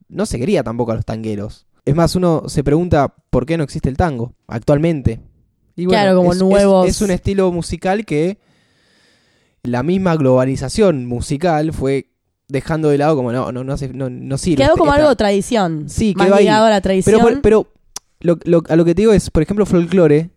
No 0.09 0.27
se 0.27 0.39
quería 0.39 0.63
tampoco 0.63 0.93
a 0.93 0.95
los 0.95 1.05
tangueros. 1.05 1.67
Es 1.85 1.97
más, 1.97 2.15
uno 2.15 2.45
se 2.47 2.63
pregunta 2.63 3.13
por 3.31 3.45
qué 3.47 3.57
no 3.57 3.65
existe 3.65 3.89
el 3.89 3.97
tango 3.97 4.35
actualmente. 4.47 5.21
Y 5.75 5.87
Claro, 5.87 6.15
como 6.17 6.33
es, 6.33 6.39
nuevos- 6.39 6.87
Es, 6.87 7.01
un 7.03 7.11
estilo 7.11 7.51
musical 7.51 8.05
que 8.05 8.39
la 9.65 9.83
misma 9.83 10.17
globalización 10.17 11.07
musical 11.07 11.73
fue 11.73 12.11
dejando 12.49 12.91
de 12.91 12.99
lado 12.99 13.17
como 13.17 13.33
no, 13.33 13.51
no, 13.53 13.65
no, 13.65 13.75
no, 13.95 14.11
no 14.11 14.39
sirve. 14.39 14.57
Quedó 14.59 14.69
Este- 14.75 14.79
como 14.79 14.91
esta- 14.93 14.97
algo 14.99 15.09
de 15.11 15.17
tradición. 15.17 15.85
Sí, 15.89 16.15
más 16.17 16.27
quedó 16.27 16.37
ahí. 16.37 16.45
ligado 16.45 16.67
a 16.67 16.71
la 16.71 16.81
tradición. 16.81 17.21
Pero, 17.25 17.41
pero 17.43 17.67
lo, 18.23 18.39
lo- 18.45 18.63
a 18.69 18.77
lo 18.77 18.85
que 18.85 18.95
te 18.95 19.03
digo 19.03 19.13
es, 19.13 19.31
por 19.31 19.43
ejemplo, 19.43 19.67
folclore. 19.67 20.31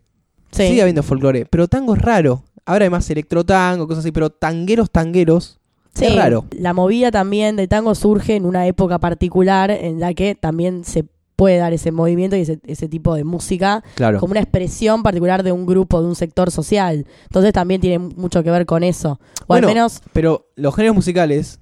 Sí. 0.51 0.67
Sigue 0.67 0.81
habiendo 0.81 1.03
folclore, 1.03 1.45
pero 1.45 1.67
tango 1.67 1.95
es 1.95 2.01
raro. 2.01 2.43
Ahora 2.65 2.83
hay 2.85 2.89
más 2.89 3.09
electrotango, 3.09 3.87
cosas 3.87 4.03
así, 4.03 4.11
pero 4.11 4.29
tangueros, 4.29 4.89
tangueros, 4.91 5.59
Sí, 5.93 6.05
Es 6.07 6.15
raro. 6.17 6.43
La 6.51 6.73
movida 6.73 7.09
también 7.09 7.55
del 7.55 7.69
tango 7.69 7.95
surge 7.95 8.35
en 8.35 8.45
una 8.45 8.67
época 8.67 8.99
particular 8.99 9.71
en 9.71 10.01
la 10.01 10.13
que 10.13 10.35
también 10.35 10.83
se 10.83 11.05
puede 11.37 11.55
dar 11.57 11.71
ese 11.71 11.91
movimiento 11.93 12.35
y 12.35 12.41
ese, 12.41 12.59
ese 12.65 12.89
tipo 12.89 13.15
de 13.15 13.23
música 13.23 13.81
Claro. 13.95 14.19
como 14.19 14.31
una 14.31 14.41
expresión 14.41 15.03
particular 15.03 15.41
de 15.43 15.53
un 15.53 15.65
grupo, 15.65 16.01
de 16.01 16.07
un 16.09 16.15
sector 16.15 16.51
social. 16.51 17.05
Entonces 17.23 17.53
también 17.53 17.79
tiene 17.79 17.99
mucho 17.99 18.43
que 18.43 18.51
ver 18.51 18.65
con 18.65 18.83
eso. 18.83 19.19
O 19.43 19.45
Bueno, 19.47 19.67
al 19.69 19.73
menos, 19.73 20.01
Pero 20.11 20.47
los 20.57 20.75
géneros 20.75 20.95
musicales 20.95 21.59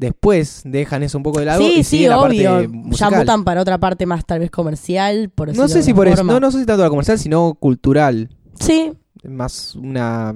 después 0.00 0.62
dejan 0.64 1.02
eso 1.02 1.18
un 1.18 1.22
poco 1.22 1.38
de 1.40 1.44
lado 1.46 1.62
sí, 1.62 1.74
y 1.80 1.84
sí, 1.84 2.06
parte 2.08 2.48
obvio. 2.48 2.72
Ya 2.90 3.10
mutan 3.10 3.44
para 3.44 3.60
otra 3.60 3.78
parte 3.78 4.06
más 4.06 4.24
tal 4.24 4.40
vez 4.40 4.50
comercial, 4.50 5.30
por 5.30 5.54
no 5.54 5.68
sé 5.68 5.82
si 5.82 5.92
por 5.94 6.08
eso, 6.08 6.24
no, 6.24 6.40
no 6.40 6.50
sé 6.50 6.60
si 6.60 6.66
tanto 6.66 6.82
la 6.82 6.88
comercial, 6.88 7.18
sino 7.18 7.54
cultural. 7.54 8.30
Sí, 8.58 8.92
Más 9.24 9.74
una... 9.76 10.34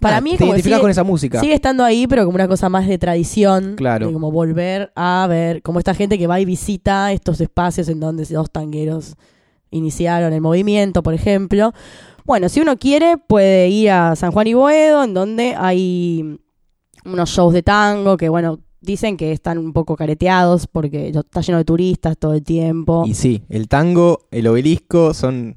para 0.00 0.16
Ah, 0.16 0.20
mí 0.20 0.32
es 0.32 0.38
te 0.38 0.44
como 0.44 0.52
identificas 0.54 0.76
sigue- 0.78 0.82
con 0.82 0.90
esa 0.90 1.04
música. 1.04 1.40
Sigue 1.40 1.54
estando 1.54 1.84
ahí, 1.84 2.06
pero 2.08 2.24
como 2.24 2.34
una 2.34 2.48
cosa 2.48 2.68
más 2.68 2.86
de 2.88 2.98
tradición. 2.98 3.74
Claro. 3.76 4.08
De 4.08 4.12
como 4.12 4.30
volver 4.32 4.92
a 4.96 5.26
ver, 5.28 5.62
como 5.62 5.78
esta 5.78 5.94
gente 5.94 6.18
que 6.18 6.26
va 6.26 6.40
y 6.40 6.44
visita 6.44 7.12
estos 7.12 7.40
espacios 7.40 7.88
en 7.88 8.00
donde 8.00 8.26
los 8.30 8.50
tangueros 8.50 9.14
iniciaron 9.70 10.32
el 10.32 10.40
movimiento, 10.40 11.02
por 11.04 11.14
ejemplo. 11.14 11.72
Bueno, 12.24 12.48
si 12.48 12.60
uno 12.60 12.76
quiere, 12.76 13.16
puede 13.18 13.68
ir 13.68 13.90
a 13.90 14.16
San 14.16 14.32
Juan 14.32 14.46
y 14.48 14.54
Boedo, 14.54 15.04
en 15.04 15.14
donde 15.14 15.54
hay 15.56 16.38
unos 17.04 17.30
shows 17.30 17.54
de 17.54 17.62
tango 17.62 18.16
que, 18.16 18.28
bueno, 18.28 18.58
dicen 18.80 19.16
que 19.16 19.32
están 19.32 19.58
un 19.58 19.72
poco 19.72 19.96
careteados 19.96 20.66
porque 20.66 21.08
está 21.10 21.40
lleno 21.40 21.58
de 21.58 21.64
turistas 21.64 22.16
todo 22.18 22.34
el 22.34 22.42
tiempo. 22.42 23.04
Y 23.06 23.14
sí, 23.14 23.42
el 23.48 23.68
tango, 23.68 24.20
el 24.30 24.46
obelisco 24.46 25.14
son... 25.14 25.56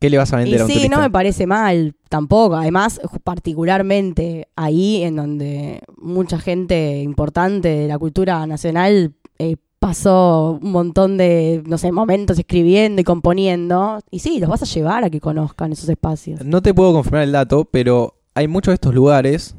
¿Qué 0.00 0.10
le 0.10 0.16
vas 0.18 0.32
a 0.32 0.40
Y 0.40 0.44
vender 0.44 0.60
a 0.60 0.64
un 0.64 0.70
sí, 0.70 0.74
turista? 0.74 0.96
no 0.96 1.02
me 1.02 1.10
parece 1.10 1.46
mal 1.48 1.96
tampoco. 2.08 2.54
Además, 2.54 3.00
particularmente 3.24 4.46
ahí 4.54 5.02
en 5.02 5.16
donde 5.16 5.80
mucha 5.96 6.38
gente 6.38 7.00
importante 7.02 7.68
de 7.68 7.88
la 7.88 7.98
cultura 7.98 8.46
nacional 8.46 9.14
eh, 9.40 9.56
pasó 9.80 10.60
un 10.62 10.70
montón 10.70 11.16
de, 11.16 11.64
no 11.66 11.78
sé, 11.78 11.90
momentos 11.90 12.38
escribiendo 12.38 13.00
y 13.00 13.04
componiendo. 13.04 13.98
Y 14.10 14.20
sí, 14.20 14.38
los 14.38 14.48
vas 14.48 14.62
a 14.62 14.66
llevar 14.66 15.02
a 15.02 15.10
que 15.10 15.20
conozcan 15.20 15.72
esos 15.72 15.88
espacios. 15.88 16.44
No 16.44 16.62
te 16.62 16.72
puedo 16.74 16.92
confirmar 16.92 17.22
el 17.22 17.32
dato, 17.32 17.64
pero 17.64 18.14
hay 18.34 18.46
muchos 18.46 18.70
de 18.70 18.74
estos 18.76 18.94
lugares 18.94 19.56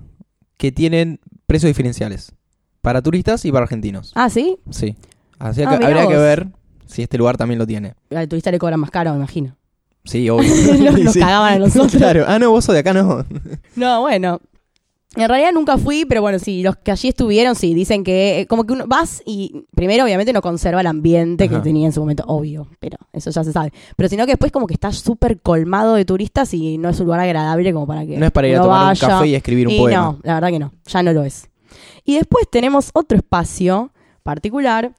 que 0.56 0.72
tienen 0.72 1.20
precios 1.48 1.70
diferenciales. 1.70 2.32
Para 2.82 3.02
turistas 3.02 3.44
y 3.46 3.52
para 3.52 3.64
argentinos. 3.64 4.12
Ah, 4.16 4.30
¿sí? 4.30 4.58
Sí. 4.70 4.96
Así 5.38 5.62
Ah, 5.64 5.70
que 5.72 5.78
mirá 5.78 5.88
habría 5.88 6.02
que 6.08 6.14
vos. 6.16 6.24
ver 6.24 6.48
si 6.86 7.02
este 7.02 7.18
lugar 7.18 7.38
también 7.38 7.60
lo 7.60 7.68
tiene. 7.68 7.94
Al 8.16 8.28
turista 8.28 8.52
le 8.52 8.60
cobran 8.60 8.80
más 8.80 8.92
caro, 8.92 9.12
me 9.12 9.18
imagino. 9.18 9.56
Sí, 10.06 10.30
obvio. 10.30 10.50
Nos- 10.84 11.00
nos 11.00 11.14
Sí. 11.14 11.20
cagaban 11.20 11.54
a 11.54 11.60
nosotros. 11.60 11.92
Claro. 11.98 12.26
Ah, 12.28 12.40
no, 12.40 12.52
vos 12.52 12.66
sos 12.66 12.74
de 12.74 12.80
acá, 12.80 12.94
no. 12.94 13.26
No, 13.76 14.02
bueno. 14.02 14.40
En 15.16 15.28
realidad 15.28 15.52
nunca 15.54 15.76
fui, 15.80 16.06
pero 16.06 16.22
bueno, 16.22 16.38
sí, 16.38 16.62
los 16.62 16.76
que 16.78 16.92
allí 16.92 17.08
estuvieron, 17.10 17.56
sí, 17.56 17.74
dicen 17.74 18.04
que 18.04 18.42
eh, 18.42 18.46
como 18.46 18.66
que 18.66 18.74
uno 18.74 18.86
vas 18.88 19.24
y 19.26 19.66
primero 19.76 20.04
obviamente 20.04 20.32
no 20.34 20.42
conserva 20.44 20.82
el 20.82 20.88
ambiente 20.88 21.50
que 21.50 21.58
tenía 21.62 21.88
en 21.88 21.92
su 21.92 22.00
momento, 22.00 22.24
obvio, 22.28 22.68
pero 22.80 22.98
eso 23.12 23.32
ya 23.32 23.44
se 23.44 23.52
sabe. 23.52 23.74
Pero 23.96 24.08
sino 24.08 24.26
que 24.28 24.34
después 24.34 24.52
como 24.52 24.68
que 24.68 24.76
está 24.76 24.92
súper 24.92 25.40
colmado 25.42 25.96
de 25.96 26.06
turistas 26.06 26.54
y 26.54 26.78
no 26.78 26.90
es 26.90 27.00
un 27.00 27.08
lugar 27.08 27.22
agradable 27.22 27.74
como 27.74 27.88
para 27.88 28.06
que 28.06 28.18
No 28.18 28.26
es 28.28 28.32
para 28.32 28.48
ir 28.50 28.56
a 28.56 28.60
uno 28.60 28.66
tomar 28.66 28.86
vaya. 28.86 29.08
un 29.08 29.14
café 29.14 29.28
y 29.30 29.36
escribir 29.36 29.68
un 29.68 29.74
Y 29.74 29.80
poema. 29.80 30.00
no, 30.00 30.20
la 30.22 30.34
verdad 30.36 30.50
que 30.50 30.60
no, 30.60 30.74
ya 30.86 31.02
no 31.04 31.12
lo 31.12 31.24
es. 31.24 31.50
Y 32.04 32.16
después 32.16 32.46
tenemos 32.50 32.92
otro 32.94 33.18
espacio 33.18 33.92
particular, 34.24 34.94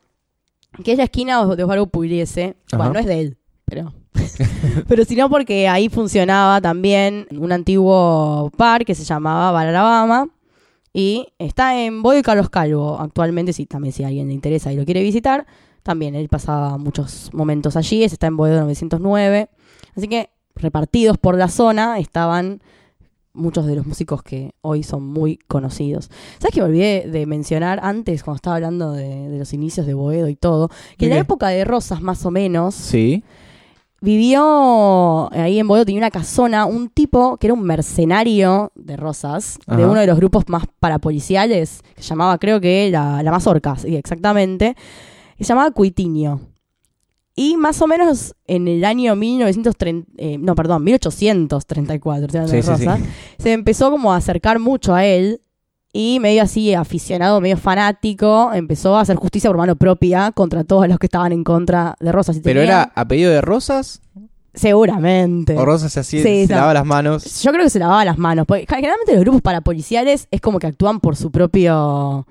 que 0.85 0.93
es 0.93 0.99
la 0.99 1.05
esquina 1.05 1.45
de 1.45 1.63
Osvaldo 1.63 1.87
Pugliese. 1.87 2.57
Bueno, 2.73 2.95
no 2.95 2.99
es 3.01 3.07
de 3.07 3.21
él, 3.21 3.39
pero... 3.65 3.93
pero 4.89 5.05
sino 5.05 5.31
porque 5.31 5.69
ahí 5.69 5.89
funcionaba 5.89 6.61
también 6.61 7.27
un 7.31 7.53
antiguo 7.53 8.51
bar 8.57 8.85
que 8.85 8.95
se 8.95 9.05
llamaba 9.05 9.53
Bar 9.53 9.69
Alabama. 9.69 10.29
Y 10.93 11.29
está 11.39 11.81
en 11.81 12.03
Boy 12.03 12.23
Carlos 12.23 12.51
Calvo 12.51 12.99
actualmente, 12.99 13.53
si 13.53 13.67
también 13.67 13.93
si 13.93 14.03
a 14.03 14.09
alguien 14.09 14.27
le 14.27 14.35
interesa 14.35 14.73
y 14.73 14.77
lo 14.77 14.85
quiere 14.85 15.03
visitar, 15.03 15.47
también 15.83 16.17
él 16.17 16.29
pasaba 16.29 16.79
muchos 16.79 17.31
momentos 17.33 17.77
allí, 17.77 18.03
está 18.03 18.27
en 18.27 18.37
Boedo 18.37 18.61
909. 18.63 19.49
Así 19.97 20.09
que 20.09 20.31
repartidos 20.57 21.17
por 21.17 21.37
la 21.37 21.49
zona 21.49 21.99
estaban 21.99 22.61
muchos 23.33 23.67
de 23.67 23.77
los 23.77 23.87
músicos 23.87 24.23
que 24.23 24.53
hoy 24.61 24.83
son 24.83 25.07
muy 25.07 25.39
conocidos. 25.49 26.11
¿Sabes 26.39 26.55
que 26.55 26.61
me 26.61 26.67
olvidé 26.67 27.09
de 27.11 27.27
mencionar 27.27 27.79
antes, 27.83 28.23
cuando 28.25 28.37
estaba 28.37 28.57
hablando 28.57 28.93
de, 28.93 29.29
de 29.29 29.39
los 29.39 29.53
inicios 29.53 29.87
de 29.87 29.95
Boedo 29.95 30.29
y 30.29 30.37
todo? 30.37 30.69
Que 30.99 31.07
en 31.07 31.11
¿De 31.11 31.17
la 31.17 31.21
época 31.23 31.49
de 31.49 31.65
Rosas, 31.65 32.03
más 32.03 32.25
o 32.27 32.31
menos, 32.31 32.75
Sí. 32.75 33.23
vivió 34.01 35.33
ahí 35.33 35.59
en 35.59 35.69
Boedo, 35.69 35.85
tenía 35.85 36.01
una 36.01 36.11
casona, 36.11 36.65
un 36.67 36.89
tipo 36.89 37.37
que 37.37 37.47
era 37.47 37.55
un 37.55 37.63
mercenario 37.63 38.73
de 38.75 38.97
Rosas, 38.97 39.59
de 39.67 39.85
uno 39.85 40.01
de 40.01 40.07
los 40.07 40.17
grupos 40.17 40.45
más 40.49 40.65
parapoliciales, 40.81 41.83
que 41.95 42.03
se 42.03 42.09
llamaba, 42.09 42.39
creo 42.39 42.61
que, 42.61 42.91
la, 42.91 43.23
la 43.23 43.31
Mazorca, 43.31 43.77
sí, 43.77 43.95
exactamente, 43.97 44.75
que 45.37 45.45
se 45.45 45.49
llamaba 45.49 45.71
Cuitiño. 45.71 46.41
Y 47.37 47.57
más 47.57 47.81
o 47.81 47.87
menos 47.87 48.35
en 48.47 48.69
el 48.69 48.85
año 48.85 49.17
1930, 49.17 50.11
eh, 50.19 50.37
no, 50.39 50.55
perdón, 50.55 50.85
1834, 50.85 52.27
estoy 52.27 52.39
hablando 52.41 52.51
Sí, 52.51 52.57
de 52.57 52.63
sí, 52.63 52.83
sí. 52.83 52.87
Rosas, 52.87 53.01
se 53.39 53.53
empezó 53.53 53.91
como 53.91 54.13
a 54.13 54.17
acercar 54.17 54.59
mucho 54.59 54.95
a 54.95 55.05
él 55.05 55.41
y 55.93 56.19
medio 56.21 56.43
así 56.43 56.75
aficionado, 56.75 57.41
medio 57.41 57.57
fanático, 57.57 58.53
empezó 58.53 58.97
a 58.97 59.01
hacer 59.01 59.17
justicia 59.17 59.49
por 59.51 59.57
mano 59.57 59.77
propia 59.77 60.33
contra 60.33 60.65
todos 60.65 60.87
los 60.89 60.99
que 60.99 61.07
estaban 61.07 61.33
en 61.33 61.43
contra 61.45 61.97
de 62.01 62.13
Rosas. 62.13 62.41
Pero 62.43 62.61
era 62.61 62.93
a 62.95 63.09
pedido 63.09 63.31
de 63.33 63.41
Rosas 63.41 64.01
Seguramente. 64.53 65.57
o 65.57 65.65
Rosas 65.65 65.97
así 65.97 66.21
Sí, 66.23 66.47
se 66.47 66.53
no. 66.53 66.61
lava 66.61 66.75
las 66.75 66.85
manos. 66.85 67.43
Yo 67.43 67.53
creo 67.53 67.65
que 67.65 67.71
se 67.71 67.79
lavaba 67.79 68.05
las 68.05 68.19
manos. 68.19 68.47
Porque 68.47 68.67
generalmente 68.69 69.13
los 69.15 69.21
grupos 69.23 69.43
parapoliciales 69.43 70.27
es 70.31 70.41
como 70.41 70.59
que 70.59 70.67
actúan 70.67 71.01
por 71.01 71.17
su 71.17 71.31
propio. 71.31 72.27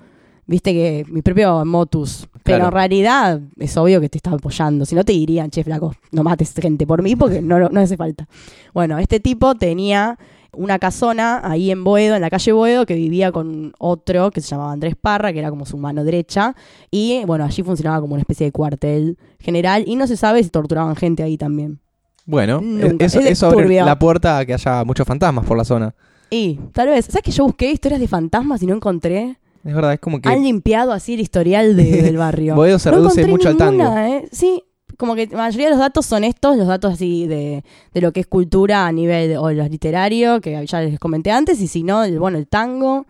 Viste 0.46 0.72
que. 0.72 1.04
Mi 1.08 1.22
propio 1.22 1.64
motus. 1.64 2.28
Pero 2.42 2.56
Claro. 2.58 2.66
en 2.68 2.72
realidad 2.72 3.40
es 3.58 3.76
obvio 3.76 4.00
que 4.00 4.08
te 4.08 4.18
está 4.18 4.30
apoyando. 4.30 4.84
Si 4.86 4.94
no 4.94 5.04
te 5.04 5.12
dirían, 5.12 5.50
che, 5.50 5.62
flaco, 5.64 5.94
no 6.12 6.22
mates 6.22 6.54
gente 6.54 6.86
por 6.86 7.02
mí 7.02 7.16
porque 7.16 7.40
no, 7.42 7.58
no 7.68 7.80
hace 7.80 7.96
falta. 7.96 8.26
Bueno, 8.72 8.98
este 8.98 9.20
tipo 9.20 9.54
tenía 9.54 10.18
una 10.52 10.78
casona 10.80 11.40
ahí 11.44 11.70
en 11.70 11.84
Boedo, 11.84 12.16
en 12.16 12.22
la 12.22 12.30
calle 12.30 12.50
Boedo, 12.52 12.84
que 12.86 12.94
vivía 12.94 13.30
con 13.30 13.72
otro 13.78 14.30
que 14.32 14.40
se 14.40 14.48
llamaba 14.48 14.72
Andrés 14.72 14.96
Parra, 15.00 15.32
que 15.32 15.38
era 15.38 15.50
como 15.50 15.64
su 15.66 15.76
mano 15.76 16.02
derecha. 16.02 16.56
Y 16.90 17.22
bueno, 17.26 17.44
allí 17.44 17.62
funcionaba 17.62 18.00
como 18.00 18.14
una 18.14 18.22
especie 18.22 18.46
de 18.46 18.52
cuartel 18.52 19.16
general. 19.38 19.84
Y 19.86 19.94
no 19.96 20.06
se 20.06 20.16
sabe 20.16 20.42
si 20.42 20.48
torturaban 20.50 20.96
gente 20.96 21.22
ahí 21.22 21.36
también. 21.36 21.78
Bueno, 22.26 22.60
Nunca. 22.60 23.04
eso, 23.04 23.20
Es 23.20 23.26
eso 23.26 23.46
abre 23.48 23.68
la 23.82 23.98
puerta 23.98 24.38
a 24.38 24.46
que 24.46 24.54
haya 24.54 24.82
muchos 24.84 25.06
fantasmas 25.06 25.44
por 25.46 25.56
la 25.56 25.64
zona. 25.64 25.94
Y 26.30 26.58
tal 26.72 26.88
vez, 26.88 27.06
¿sabes 27.06 27.22
que 27.22 27.32
yo 27.32 27.44
busqué 27.44 27.70
historias 27.72 28.00
de 28.00 28.06
fantasmas 28.08 28.62
y 28.62 28.66
no 28.66 28.74
encontré? 28.74 29.36
Es 29.64 29.74
verdad, 29.74 29.92
es 29.94 30.00
como 30.00 30.20
que 30.20 30.28
Han 30.28 30.42
limpiado 30.42 30.92
así 30.92 31.14
el 31.14 31.20
historial 31.20 31.76
de- 31.76 32.02
del 32.02 32.16
barrio. 32.16 32.54
Boedo 32.54 32.78
se 32.78 32.90
No 32.90 32.96
reduce 32.96 33.26
mucho 33.26 33.48
al 33.48 33.56
tango. 33.56 33.72
ninguna, 33.82 34.08
¿eh? 34.10 34.28
Sí, 34.32 34.62
como 34.96 35.14
que 35.14 35.26
la 35.28 35.38
mayoría 35.38 35.66
de 35.66 35.70
los 35.70 35.78
datos 35.80 36.06
son 36.06 36.24
estos, 36.24 36.56
los 36.56 36.66
datos 36.66 36.94
así 36.94 37.26
de, 37.26 37.64
de 37.94 38.00
lo 38.00 38.12
que 38.12 38.20
es 38.20 38.26
cultura 38.26 38.86
a 38.86 38.92
nivel 38.92 39.28
de- 39.30 39.38
o 39.38 39.50
los 39.52 39.70
literario, 39.70 40.40
que 40.40 40.64
ya 40.66 40.80
les 40.80 40.98
comenté 40.98 41.30
antes, 41.30 41.60
y 41.60 41.68
si 41.68 41.82
no, 41.82 42.04
el, 42.04 42.18
bueno, 42.18 42.38
el 42.38 42.46
tango. 42.46 43.06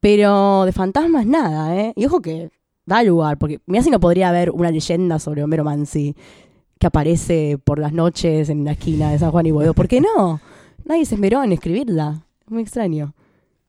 Pero 0.00 0.64
de 0.64 0.72
fantasmas 0.72 1.26
nada, 1.26 1.76
¿eh? 1.78 1.92
Y 1.96 2.06
ojo 2.06 2.20
que 2.22 2.50
da 2.86 3.02
lugar, 3.02 3.36
porque 3.38 3.60
mira 3.66 3.82
si 3.84 3.90
no 3.90 4.00
podría 4.00 4.30
haber 4.30 4.50
una 4.50 4.70
leyenda 4.70 5.18
sobre 5.18 5.44
Homero 5.44 5.62
Mansi 5.64 6.16
que 6.78 6.86
aparece 6.86 7.58
por 7.62 7.78
las 7.78 7.92
noches 7.92 8.48
en 8.48 8.64
la 8.64 8.72
esquina 8.72 9.10
de 9.12 9.18
San 9.18 9.30
Juan 9.30 9.44
y 9.44 9.50
Boedo. 9.50 9.74
¿Por 9.74 9.86
qué 9.86 10.00
no? 10.00 10.40
Nadie 10.86 11.04
se 11.04 11.16
esmeró 11.16 11.44
en 11.44 11.52
escribirla. 11.52 12.24
Es 12.42 12.50
muy 12.50 12.62
extraño. 12.62 13.12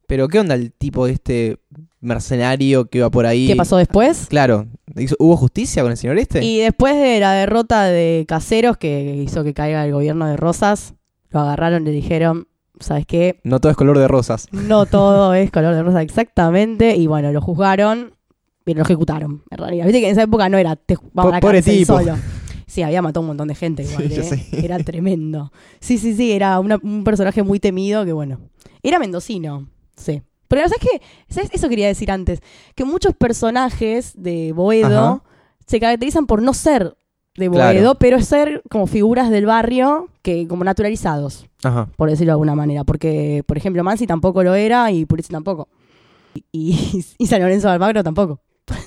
Pero 0.07 0.29
¿qué 0.29 0.39
onda 0.39 0.55
el 0.55 0.71
tipo 0.71 1.05
de 1.05 1.11
este 1.13 1.57
mercenario 2.01 2.85
que 2.89 2.97
iba 2.99 3.09
por 3.09 3.25
ahí? 3.25 3.47
¿Qué 3.47 3.55
pasó 3.55 3.77
después? 3.77 4.27
Claro, 4.29 4.67
¿hubo 5.19 5.37
justicia 5.37 5.81
con 5.83 5.91
el 5.91 5.97
señor 5.97 6.17
este? 6.17 6.43
Y 6.43 6.59
después 6.59 6.95
de 6.95 7.19
la 7.19 7.33
derrota 7.33 7.85
de 7.85 8.25
Caseros, 8.27 8.77
que 8.77 9.15
hizo 9.23 9.43
que 9.43 9.53
caiga 9.53 9.85
el 9.85 9.93
gobierno 9.93 10.27
de 10.27 10.35
Rosas, 10.37 10.95
lo 11.29 11.39
agarraron 11.39 11.83
y 11.83 11.85
le 11.85 11.91
dijeron, 11.91 12.47
¿sabes 12.79 13.05
qué? 13.05 13.39
No 13.43 13.59
todo 13.59 13.71
es 13.71 13.77
color 13.77 13.97
de 13.99 14.07
rosas. 14.07 14.47
No 14.51 14.85
todo 14.87 15.33
es 15.33 15.49
color 15.51 15.75
de 15.75 15.83
rosa 15.83 16.01
exactamente. 16.01 16.95
Y 16.97 17.07
bueno, 17.07 17.31
lo 17.31 17.39
juzgaron 17.41 18.13
y 18.65 18.73
lo 18.73 18.81
ejecutaron. 18.81 19.43
En 19.49 19.57
realidad, 19.57 19.85
viste 19.85 19.99
que 20.01 20.07
en 20.07 20.11
esa 20.13 20.23
época 20.23 20.49
no 20.49 20.57
era, 20.57 20.75
te 20.75 20.97
vamos 21.13 21.31
a 21.31 21.35
la 21.37 21.39
Pobre 21.41 21.57
cárcel 21.59 21.77
tipo. 21.77 21.97
solo. 21.99 22.15
Sí, 22.67 22.83
había 22.83 23.01
matado 23.01 23.21
un 23.21 23.27
montón 23.27 23.49
de 23.49 23.55
gente 23.55 23.83
igual, 23.83 24.09
Sí, 24.11 24.35
¿eh? 24.35 24.63
Era 24.63 24.77
tremendo. 24.83 25.51
Sí, 25.81 25.97
sí, 25.97 26.15
sí, 26.15 26.31
era 26.31 26.57
una- 26.59 26.79
un 26.81 27.03
personaje 27.03 27.43
muy 27.43 27.59
temido 27.59 28.05
que, 28.05 28.13
bueno, 28.13 28.39
era 28.81 28.97
mendocino, 28.97 29.67
sí. 29.95 30.21
Pero 30.51 30.67
¿sabes 30.69 30.81
qué? 30.81 31.01
¿Sabes? 31.33 31.49
Eso 31.53 31.69
quería 31.69 31.87
decir 31.87 32.11
antes. 32.11 32.41
Que 32.75 32.85
muchos 32.85 33.15
personajes 33.15 34.13
de 34.15 34.51
Boedo 34.53 34.99
Ajá. 34.99 35.23
se 35.65 35.79
caracterizan 35.79 36.27
por 36.27 36.41
no 36.41 36.53
ser 36.53 36.95
de 37.37 37.49
Claro. 37.49 37.73
Boedo, 37.79 37.95
pero 37.95 38.21
ser 38.21 38.61
como 38.69 38.85
figuras 38.87 39.29
del 39.29 39.45
barrio 39.45 40.09
que 40.21 40.47
como 40.47 40.63
naturalizados, 40.65 41.47
Ajá. 41.63 41.87
por 41.95 42.09
decirlo 42.09 42.31
de 42.31 42.33
alguna 42.33 42.55
manera. 42.55 42.83
Porque, 42.83 43.43
por 43.47 43.57
ejemplo, 43.57 43.83
Mansi 43.83 44.05
tampoco 44.05 44.43
lo 44.43 44.53
era 44.53 44.91
y 44.91 45.05
Pulici 45.05 45.31
tampoco. 45.31 45.69
Y, 46.51 47.03
y 47.17 47.27
San 47.27 47.41
Lorenzo 47.41 47.67
de 47.67 47.73
Almagro 47.73 48.03
tampoco. 48.03 48.41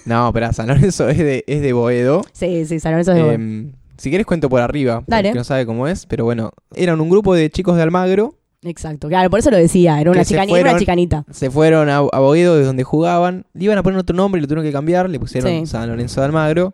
No, 0.06 0.30
pero 0.32 0.52
San 0.52 0.68
Lorenzo 0.68 1.08
es 1.08 1.18
de, 1.18 1.44
es 1.46 1.60
de 1.62 1.72
Boedo. 1.72 2.22
Sí, 2.32 2.64
sí, 2.66 2.78
San 2.80 2.92
Lorenzo 2.92 3.12
es 3.12 3.16
de 3.16 3.22
Boedo. 3.22 3.34
Em, 3.34 3.72
si 3.96 4.08
quieres 4.10 4.26
cuento 4.26 4.48
por 4.48 4.60
arriba, 4.60 5.02
Dale. 5.06 5.28
porque 5.30 5.38
no 5.38 5.44
sabe 5.44 5.66
cómo 5.66 5.86
es, 5.88 6.04
pero 6.06 6.24
bueno, 6.24 6.52
eran 6.74 7.00
un 7.00 7.08
grupo 7.10 7.34
de 7.34 7.48
chicos 7.50 7.76
de 7.76 7.82
Almagro 7.82 8.34
Exacto, 8.64 9.08
claro, 9.08 9.28
por 9.30 9.38
eso 9.38 9.50
lo 9.50 9.56
decía, 9.56 10.00
era 10.00 10.10
una, 10.10 10.24
chicanita, 10.24 10.58
era 10.58 10.70
una 10.70 10.78
chicanita. 10.78 11.24
Se 11.30 11.50
fueron 11.50 11.88
a, 11.88 11.98
a 11.98 12.18
Boedo, 12.18 12.56
de 12.56 12.64
donde 12.64 12.82
jugaban. 12.82 13.44
Le 13.52 13.64
iban 13.64 13.78
a 13.78 13.82
poner 13.82 13.98
otro 14.00 14.16
nombre 14.16 14.38
y 14.38 14.42
lo 14.42 14.48
tuvieron 14.48 14.64
que 14.64 14.72
cambiar. 14.72 15.08
Le 15.10 15.20
pusieron 15.20 15.50
Sí. 15.50 15.66
San 15.66 15.88
Lorenzo 15.88 16.20
de 16.20 16.26
Almagro. 16.26 16.72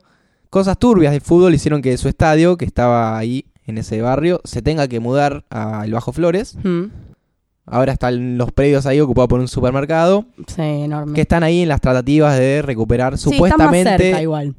Cosas 0.51 0.79
turbias 0.79 1.13
del 1.13 1.21
fútbol 1.21 1.55
hicieron 1.55 1.83
que 1.83 1.97
su 1.97 2.09
estadio, 2.09 2.57
que 2.57 2.65
estaba 2.65 3.19
ahí 3.19 3.45
en 3.67 3.79
ese 3.79 4.01
barrio, 4.03 4.41
se 4.45 4.63
tenga 4.63 4.89
que 4.89 4.99
mudar 5.01 5.45
al 5.51 5.93
Bajo 5.93 6.13
Flores. 6.13 6.57
Mm, 6.63 6.85
Ahora 7.67 7.93
están 7.93 8.37
los 8.37 8.51
predios 8.51 8.85
ahí 8.87 8.99
ocupados 9.01 9.29
por 9.29 9.39
un 9.39 9.47
supermercado. 9.47 10.25
Sí, 10.49 10.61
enorme. 10.63 11.13
Que 11.15 11.21
están 11.21 11.45
ahí 11.45 11.63
en 11.63 11.69
las 11.69 11.81
tratativas 11.81 12.37
de 12.37 12.63
recuperar. 12.63 13.17
sí, 13.17 13.31
están 13.31 13.41
más 13.41 13.49
cerca 13.49 13.63
Supuestamente 13.63 14.23
igual. 14.23 14.55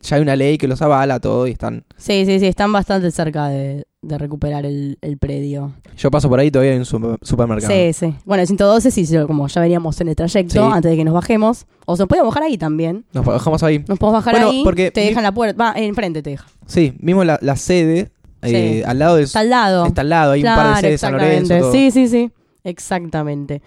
Ya 0.00 0.16
hay 0.16 0.22
una 0.22 0.36
ley 0.36 0.58
que 0.58 0.68
los 0.68 0.80
avala 0.82 1.20
todo 1.20 1.46
y 1.46 1.52
están. 1.52 1.84
Sí, 1.96 2.24
sí, 2.26 2.38
sí, 2.40 2.46
están 2.46 2.72
bastante 2.72 3.10
cerca 3.10 3.48
de, 3.48 3.84
de 4.02 4.18
recuperar 4.18 4.64
el, 4.66 4.98
el 5.00 5.18
predio. 5.18 5.72
Yo 5.96 6.10
paso 6.10 6.28
por 6.28 6.40
ahí 6.40 6.50
todavía 6.50 6.72
en 6.74 6.80
un 6.80 6.84
super- 6.84 7.18
supermercado. 7.22 7.72
Sí, 7.72 7.92
sí. 7.92 8.14
Bueno, 8.24 8.40
el 8.42 8.46
112 8.46 8.90
sí, 8.90 9.06
como 9.26 9.46
ya 9.48 9.60
veníamos 9.60 10.00
en 10.00 10.08
el 10.08 10.16
trayecto, 10.16 10.52
Sí. 10.52 10.58
antes 10.72 10.90
de 10.90 10.96
que 10.96 11.04
nos 11.04 11.14
bajemos. 11.14 11.66
O 11.86 11.96
se 11.96 12.02
nos 12.02 12.08
podíamos 12.08 12.32
bajar 12.34 12.44
ahí 12.48 12.56
también. 12.58 13.04
Nos 13.12 13.24
bajamos 13.24 13.62
ahí. 13.62 13.78
Nos 13.88 13.98
podemos 13.98 14.20
bajar 14.24 14.34
Bueno, 14.34 14.50
ahí, 14.50 14.62
porque 14.64 14.90
te 14.90 15.00
mi- 15.02 15.08
dejan 15.08 15.22
la 15.22 15.32
puerta, 15.32 15.62
va, 15.72 15.72
enfrente 15.78 16.22
te 16.22 16.30
deja. 16.30 16.46
Sí, 16.66 16.94
mismo 17.00 17.24
la, 17.24 17.38
la 17.42 17.56
sede, 17.56 18.10
eh, 18.42 18.80
Sí. 18.80 18.82
al 18.88 18.98
lado. 18.98 19.18
Está 19.18 19.40
al 19.40 19.50
lado. 19.50 19.86
Está 19.86 20.00
al 20.02 20.08
lado, 20.08 20.32
hay 20.32 20.40
un 20.40 20.46
par 20.46 20.56
de 20.58 20.62
Claro, 20.64 20.80
sedes 20.80 21.00
San 21.00 21.12
Lorenzo. 21.12 21.58
todo. 21.58 21.72
Sí, 21.72 21.90
sí, 21.90 22.08
sí. 22.08 22.30
Exactamente. 22.64 23.62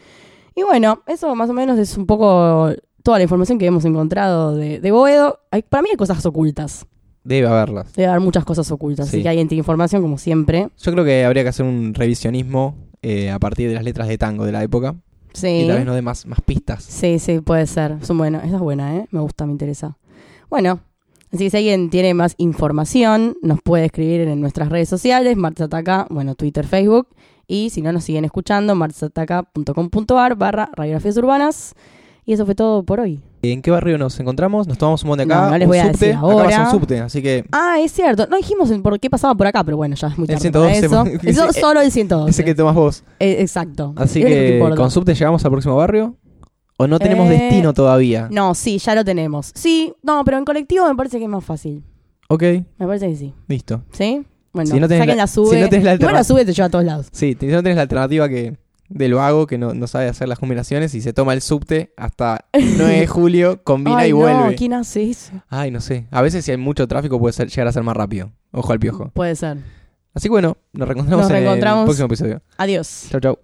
Y 0.56 0.64
bueno, 0.64 1.02
eso 1.08 1.34
más 1.36 1.50
o 1.50 1.54
menos 1.54 1.78
es 1.80 1.98
un 1.98 2.06
poco 2.06 2.70
toda 3.06 3.20
la 3.20 3.24
información 3.24 3.60
que 3.60 3.68
hemos 3.68 3.86
encontrado 3.86 4.56
de, 4.56 4.80
de 4.80 4.92
Boedo. 4.92 5.40
Hay- 5.52 5.62
para 5.62 5.84
mí 5.84 5.90
hay 5.92 5.96
cosas 5.96 6.26
ocultas. 6.26 6.88
Debe 7.24 7.48
haberlas. 7.48 7.94
Debe 7.94 8.08
haber 8.08 8.20
muchas 8.20 8.44
cosas 8.46 8.70
ocultas. 8.72 9.08
Sí. 9.08 9.18
Así 9.18 9.24
que 9.24 9.46
tiene 9.46 9.56
información, 9.60 10.02
como 10.02 10.18
siempre. 10.18 10.70
Yo 10.80 10.92
creo 10.92 11.06
que 11.06 11.24
habría 11.24 11.44
que 11.44 11.50
hacer 11.50 11.66
un 11.66 11.94
revisionismo 11.94 12.76
eh, 13.04 13.30
a 13.30 13.38
partir 13.40 13.70
de 13.70 13.76
las 13.76 13.84
letras 13.84 14.08
de 14.08 14.18
tango 14.18 14.44
de 14.46 14.52
la 14.52 14.64
época. 14.64 14.96
Sí. 15.34 15.48
Y 15.48 15.68
tal 15.68 15.78
vez 15.78 15.86
nos 15.86 15.94
dé 15.96 16.02
más, 16.02 16.26
más 16.26 16.42
pistas. 16.42 16.84
Sí, 16.84 17.20
sí, 17.20 17.42
puede 17.42 17.68
ser. 17.68 17.98
Son 18.04 18.18
buenas. 18.18 18.44
Esa 18.44 18.56
es 18.56 18.62
buena, 18.62 18.96
¿eh? 18.98 19.08
Me 19.12 19.20
gusta, 19.20 19.46
me 19.46 19.52
interesa. 19.52 19.98
Bueno, 20.50 20.80
así 21.32 21.44
que 21.46 21.50
si 21.52 21.58
alguien 21.58 21.90
tiene 21.92 22.14
más 22.16 22.34
información, 22.38 23.38
nos 23.44 23.60
puede 23.62 23.86
escribir 23.86 24.22
en 24.22 24.42
nuestras 24.42 24.70
redes 24.70 24.90
sociales, 24.90 25.38
Martzataca, 25.38 26.08
bueno, 26.10 26.34
Twitter, 26.36 26.66
Facebook. 26.66 27.08
Y 27.48 27.70
si 27.70 27.82
no 27.84 27.92
nos 27.92 28.04
siguen 28.04 28.26
escuchando, 28.26 28.74
martzataca.com.ar 28.76 30.36
barra 30.36 30.70
radiografías 30.76 31.18
urbanas. 31.18 31.76
Y 32.26 32.34
eso 32.34 32.46
fue 32.46 32.56
todo 32.56 32.84
por 32.84 33.00
hoy. 33.00 33.22
¿En 33.44 33.62
qué 33.62 33.70
barrio 33.70 34.00
nos 34.00 34.20
encontramos? 34.20 34.68
Nos 34.68 34.80
tomamos 34.80 35.04
un 35.04 35.10
monte 35.10 35.24
acá. 35.26 35.46
No, 35.46 35.50
no 35.52 35.58
les 35.60 35.66
un 35.66 35.70
voy 35.70 35.78
a 35.78 35.84
subte. 35.92 35.98
decir 36.08 36.16
Acá 36.16 36.22
pasa 36.22 36.34
ahora. 36.44 36.64
un 36.64 36.72
subte, 36.80 37.00
así 37.00 37.22
que 37.22 37.46
Ah, 37.52 37.78
es 37.80 37.92
cierto. 37.92 38.26
No 38.28 38.38
dijimos 38.38 38.72
por 38.82 39.00
qué 39.00 39.10
pasaba 39.12 39.36
por 39.36 39.46
acá, 39.46 39.64
pero 39.64 39.78
bueno, 39.78 39.96
ya 39.96 40.08
es 40.08 40.18
muy 40.18 40.28
El 40.28 40.36
tarde 40.40 40.52
para 40.52 40.74
112, 40.74 40.86
eso. 40.86 41.06
ese- 41.30 41.30
Eso 41.30 41.54
solo 41.54 41.82
el 41.82 41.92
112. 41.92 42.32
ese 42.32 42.44
que 42.44 42.56
tomas 42.56 42.74
vos. 42.74 43.04
Eh, 43.20 43.38
exacto. 43.42 43.94
Así 43.96 44.22
Es 44.22 44.26
que 44.26 44.74
con 44.76 44.90
subte 44.90 45.14
llegamos 45.14 45.46
al 45.46 45.52
próximo 45.52 45.76
barrio. 45.76 46.16
¿O 46.78 46.88
no 46.88 46.98
tenemos 47.00 47.28
Eh, 47.30 47.38
destino 47.38 47.74
todavía? 47.74 48.28
No, 48.32 48.54
sí, 48.56 48.80
ya 48.80 48.96
lo 48.96 49.06
tenemos. 49.06 49.52
Sí, 49.54 49.94
no, 50.02 50.24
pero 50.26 50.38
en 50.40 50.44
colectivo 50.46 50.88
me 50.90 50.96
parece 50.96 51.20
que 51.20 51.24
es 51.26 51.30
más 51.30 51.46
fácil. 51.46 51.84
Ok, 52.28 52.42
Me 52.42 52.88
parece 52.88 53.08
que 53.10 53.16
sí. 53.16 53.34
listo. 53.48 53.84
¿Sí? 53.92 54.26
Bueno, 54.52 54.72
Si 54.74 54.80
no 54.80 54.88
tenés 54.88 55.02
saquen 55.04 55.18
la- 55.18 55.24
la, 55.24 55.28
sube. 55.28 55.56
si 55.56 55.62
no 55.62 55.70
tenés 55.70 55.86
la 55.86 55.94
Igual 55.94 56.14
la 56.14 56.20
alternativa- 56.20 56.24
sube 56.24 56.46
te 56.46 56.54
lleva 56.54 56.66
a 56.66 56.70
todos 56.70 56.84
lados. 56.86 57.08
Sí, 57.12 57.38
si 57.40 57.46
no 57.46 57.62
tenés 57.62 57.76
la 57.76 57.84
alternativa 57.84 58.28
que 58.28 58.58
del 58.90 59.14
vago 59.16 59.48
que 59.48 59.58
no, 59.58 59.74
no 59.74 59.88
sabe 59.88 60.08
hacer 60.08 60.28
las 60.28 60.40
combinaciones 60.40 60.94
y 60.96 61.02
se 61.02 61.12
toma 61.14 61.34
el 61.34 61.42
subte 61.42 61.94
hasta 61.98 62.46
el 62.52 62.78
9 62.78 63.00
de 63.00 63.08
julio, 63.08 63.62
combina 63.64 63.98
Ay, 64.00 64.10
y 64.10 64.14
no, 64.14 64.18
vuelve. 64.20 64.56
¿quién 64.56 64.74
hace 64.74 65.10
eso? 65.10 65.32
Ay, 65.50 65.72
no 65.72 65.82
sé. 65.82 66.08
A 66.12 66.22
veces 66.22 66.46
si 66.46 66.52
hay 66.52 66.58
mucho 66.58 66.88
tráfico 66.88 67.20
puede 67.20 67.34
ser- 67.34 67.50
llegar 67.50 67.68
a 67.68 67.72
ser 67.72 67.84
más 67.84 67.98
rápido. 67.98 68.32
Ojo 68.52 68.72
al 68.72 68.80
piojo. 68.80 69.10
Puede 69.14 69.36
ser. 69.36 69.58
Así 70.14 70.28
que 70.28 70.32
bueno, 70.32 70.58
nos 70.74 70.88
reencontramos 70.88 71.24
Nos 71.24 71.32
en 71.32 71.36
reencontramos. 71.38 71.82
el 71.82 71.86
próximo 71.86 72.06
episodio. 72.06 72.42
Adiós. 72.58 73.08
Chau, 73.10 73.20
chau. 73.20 73.40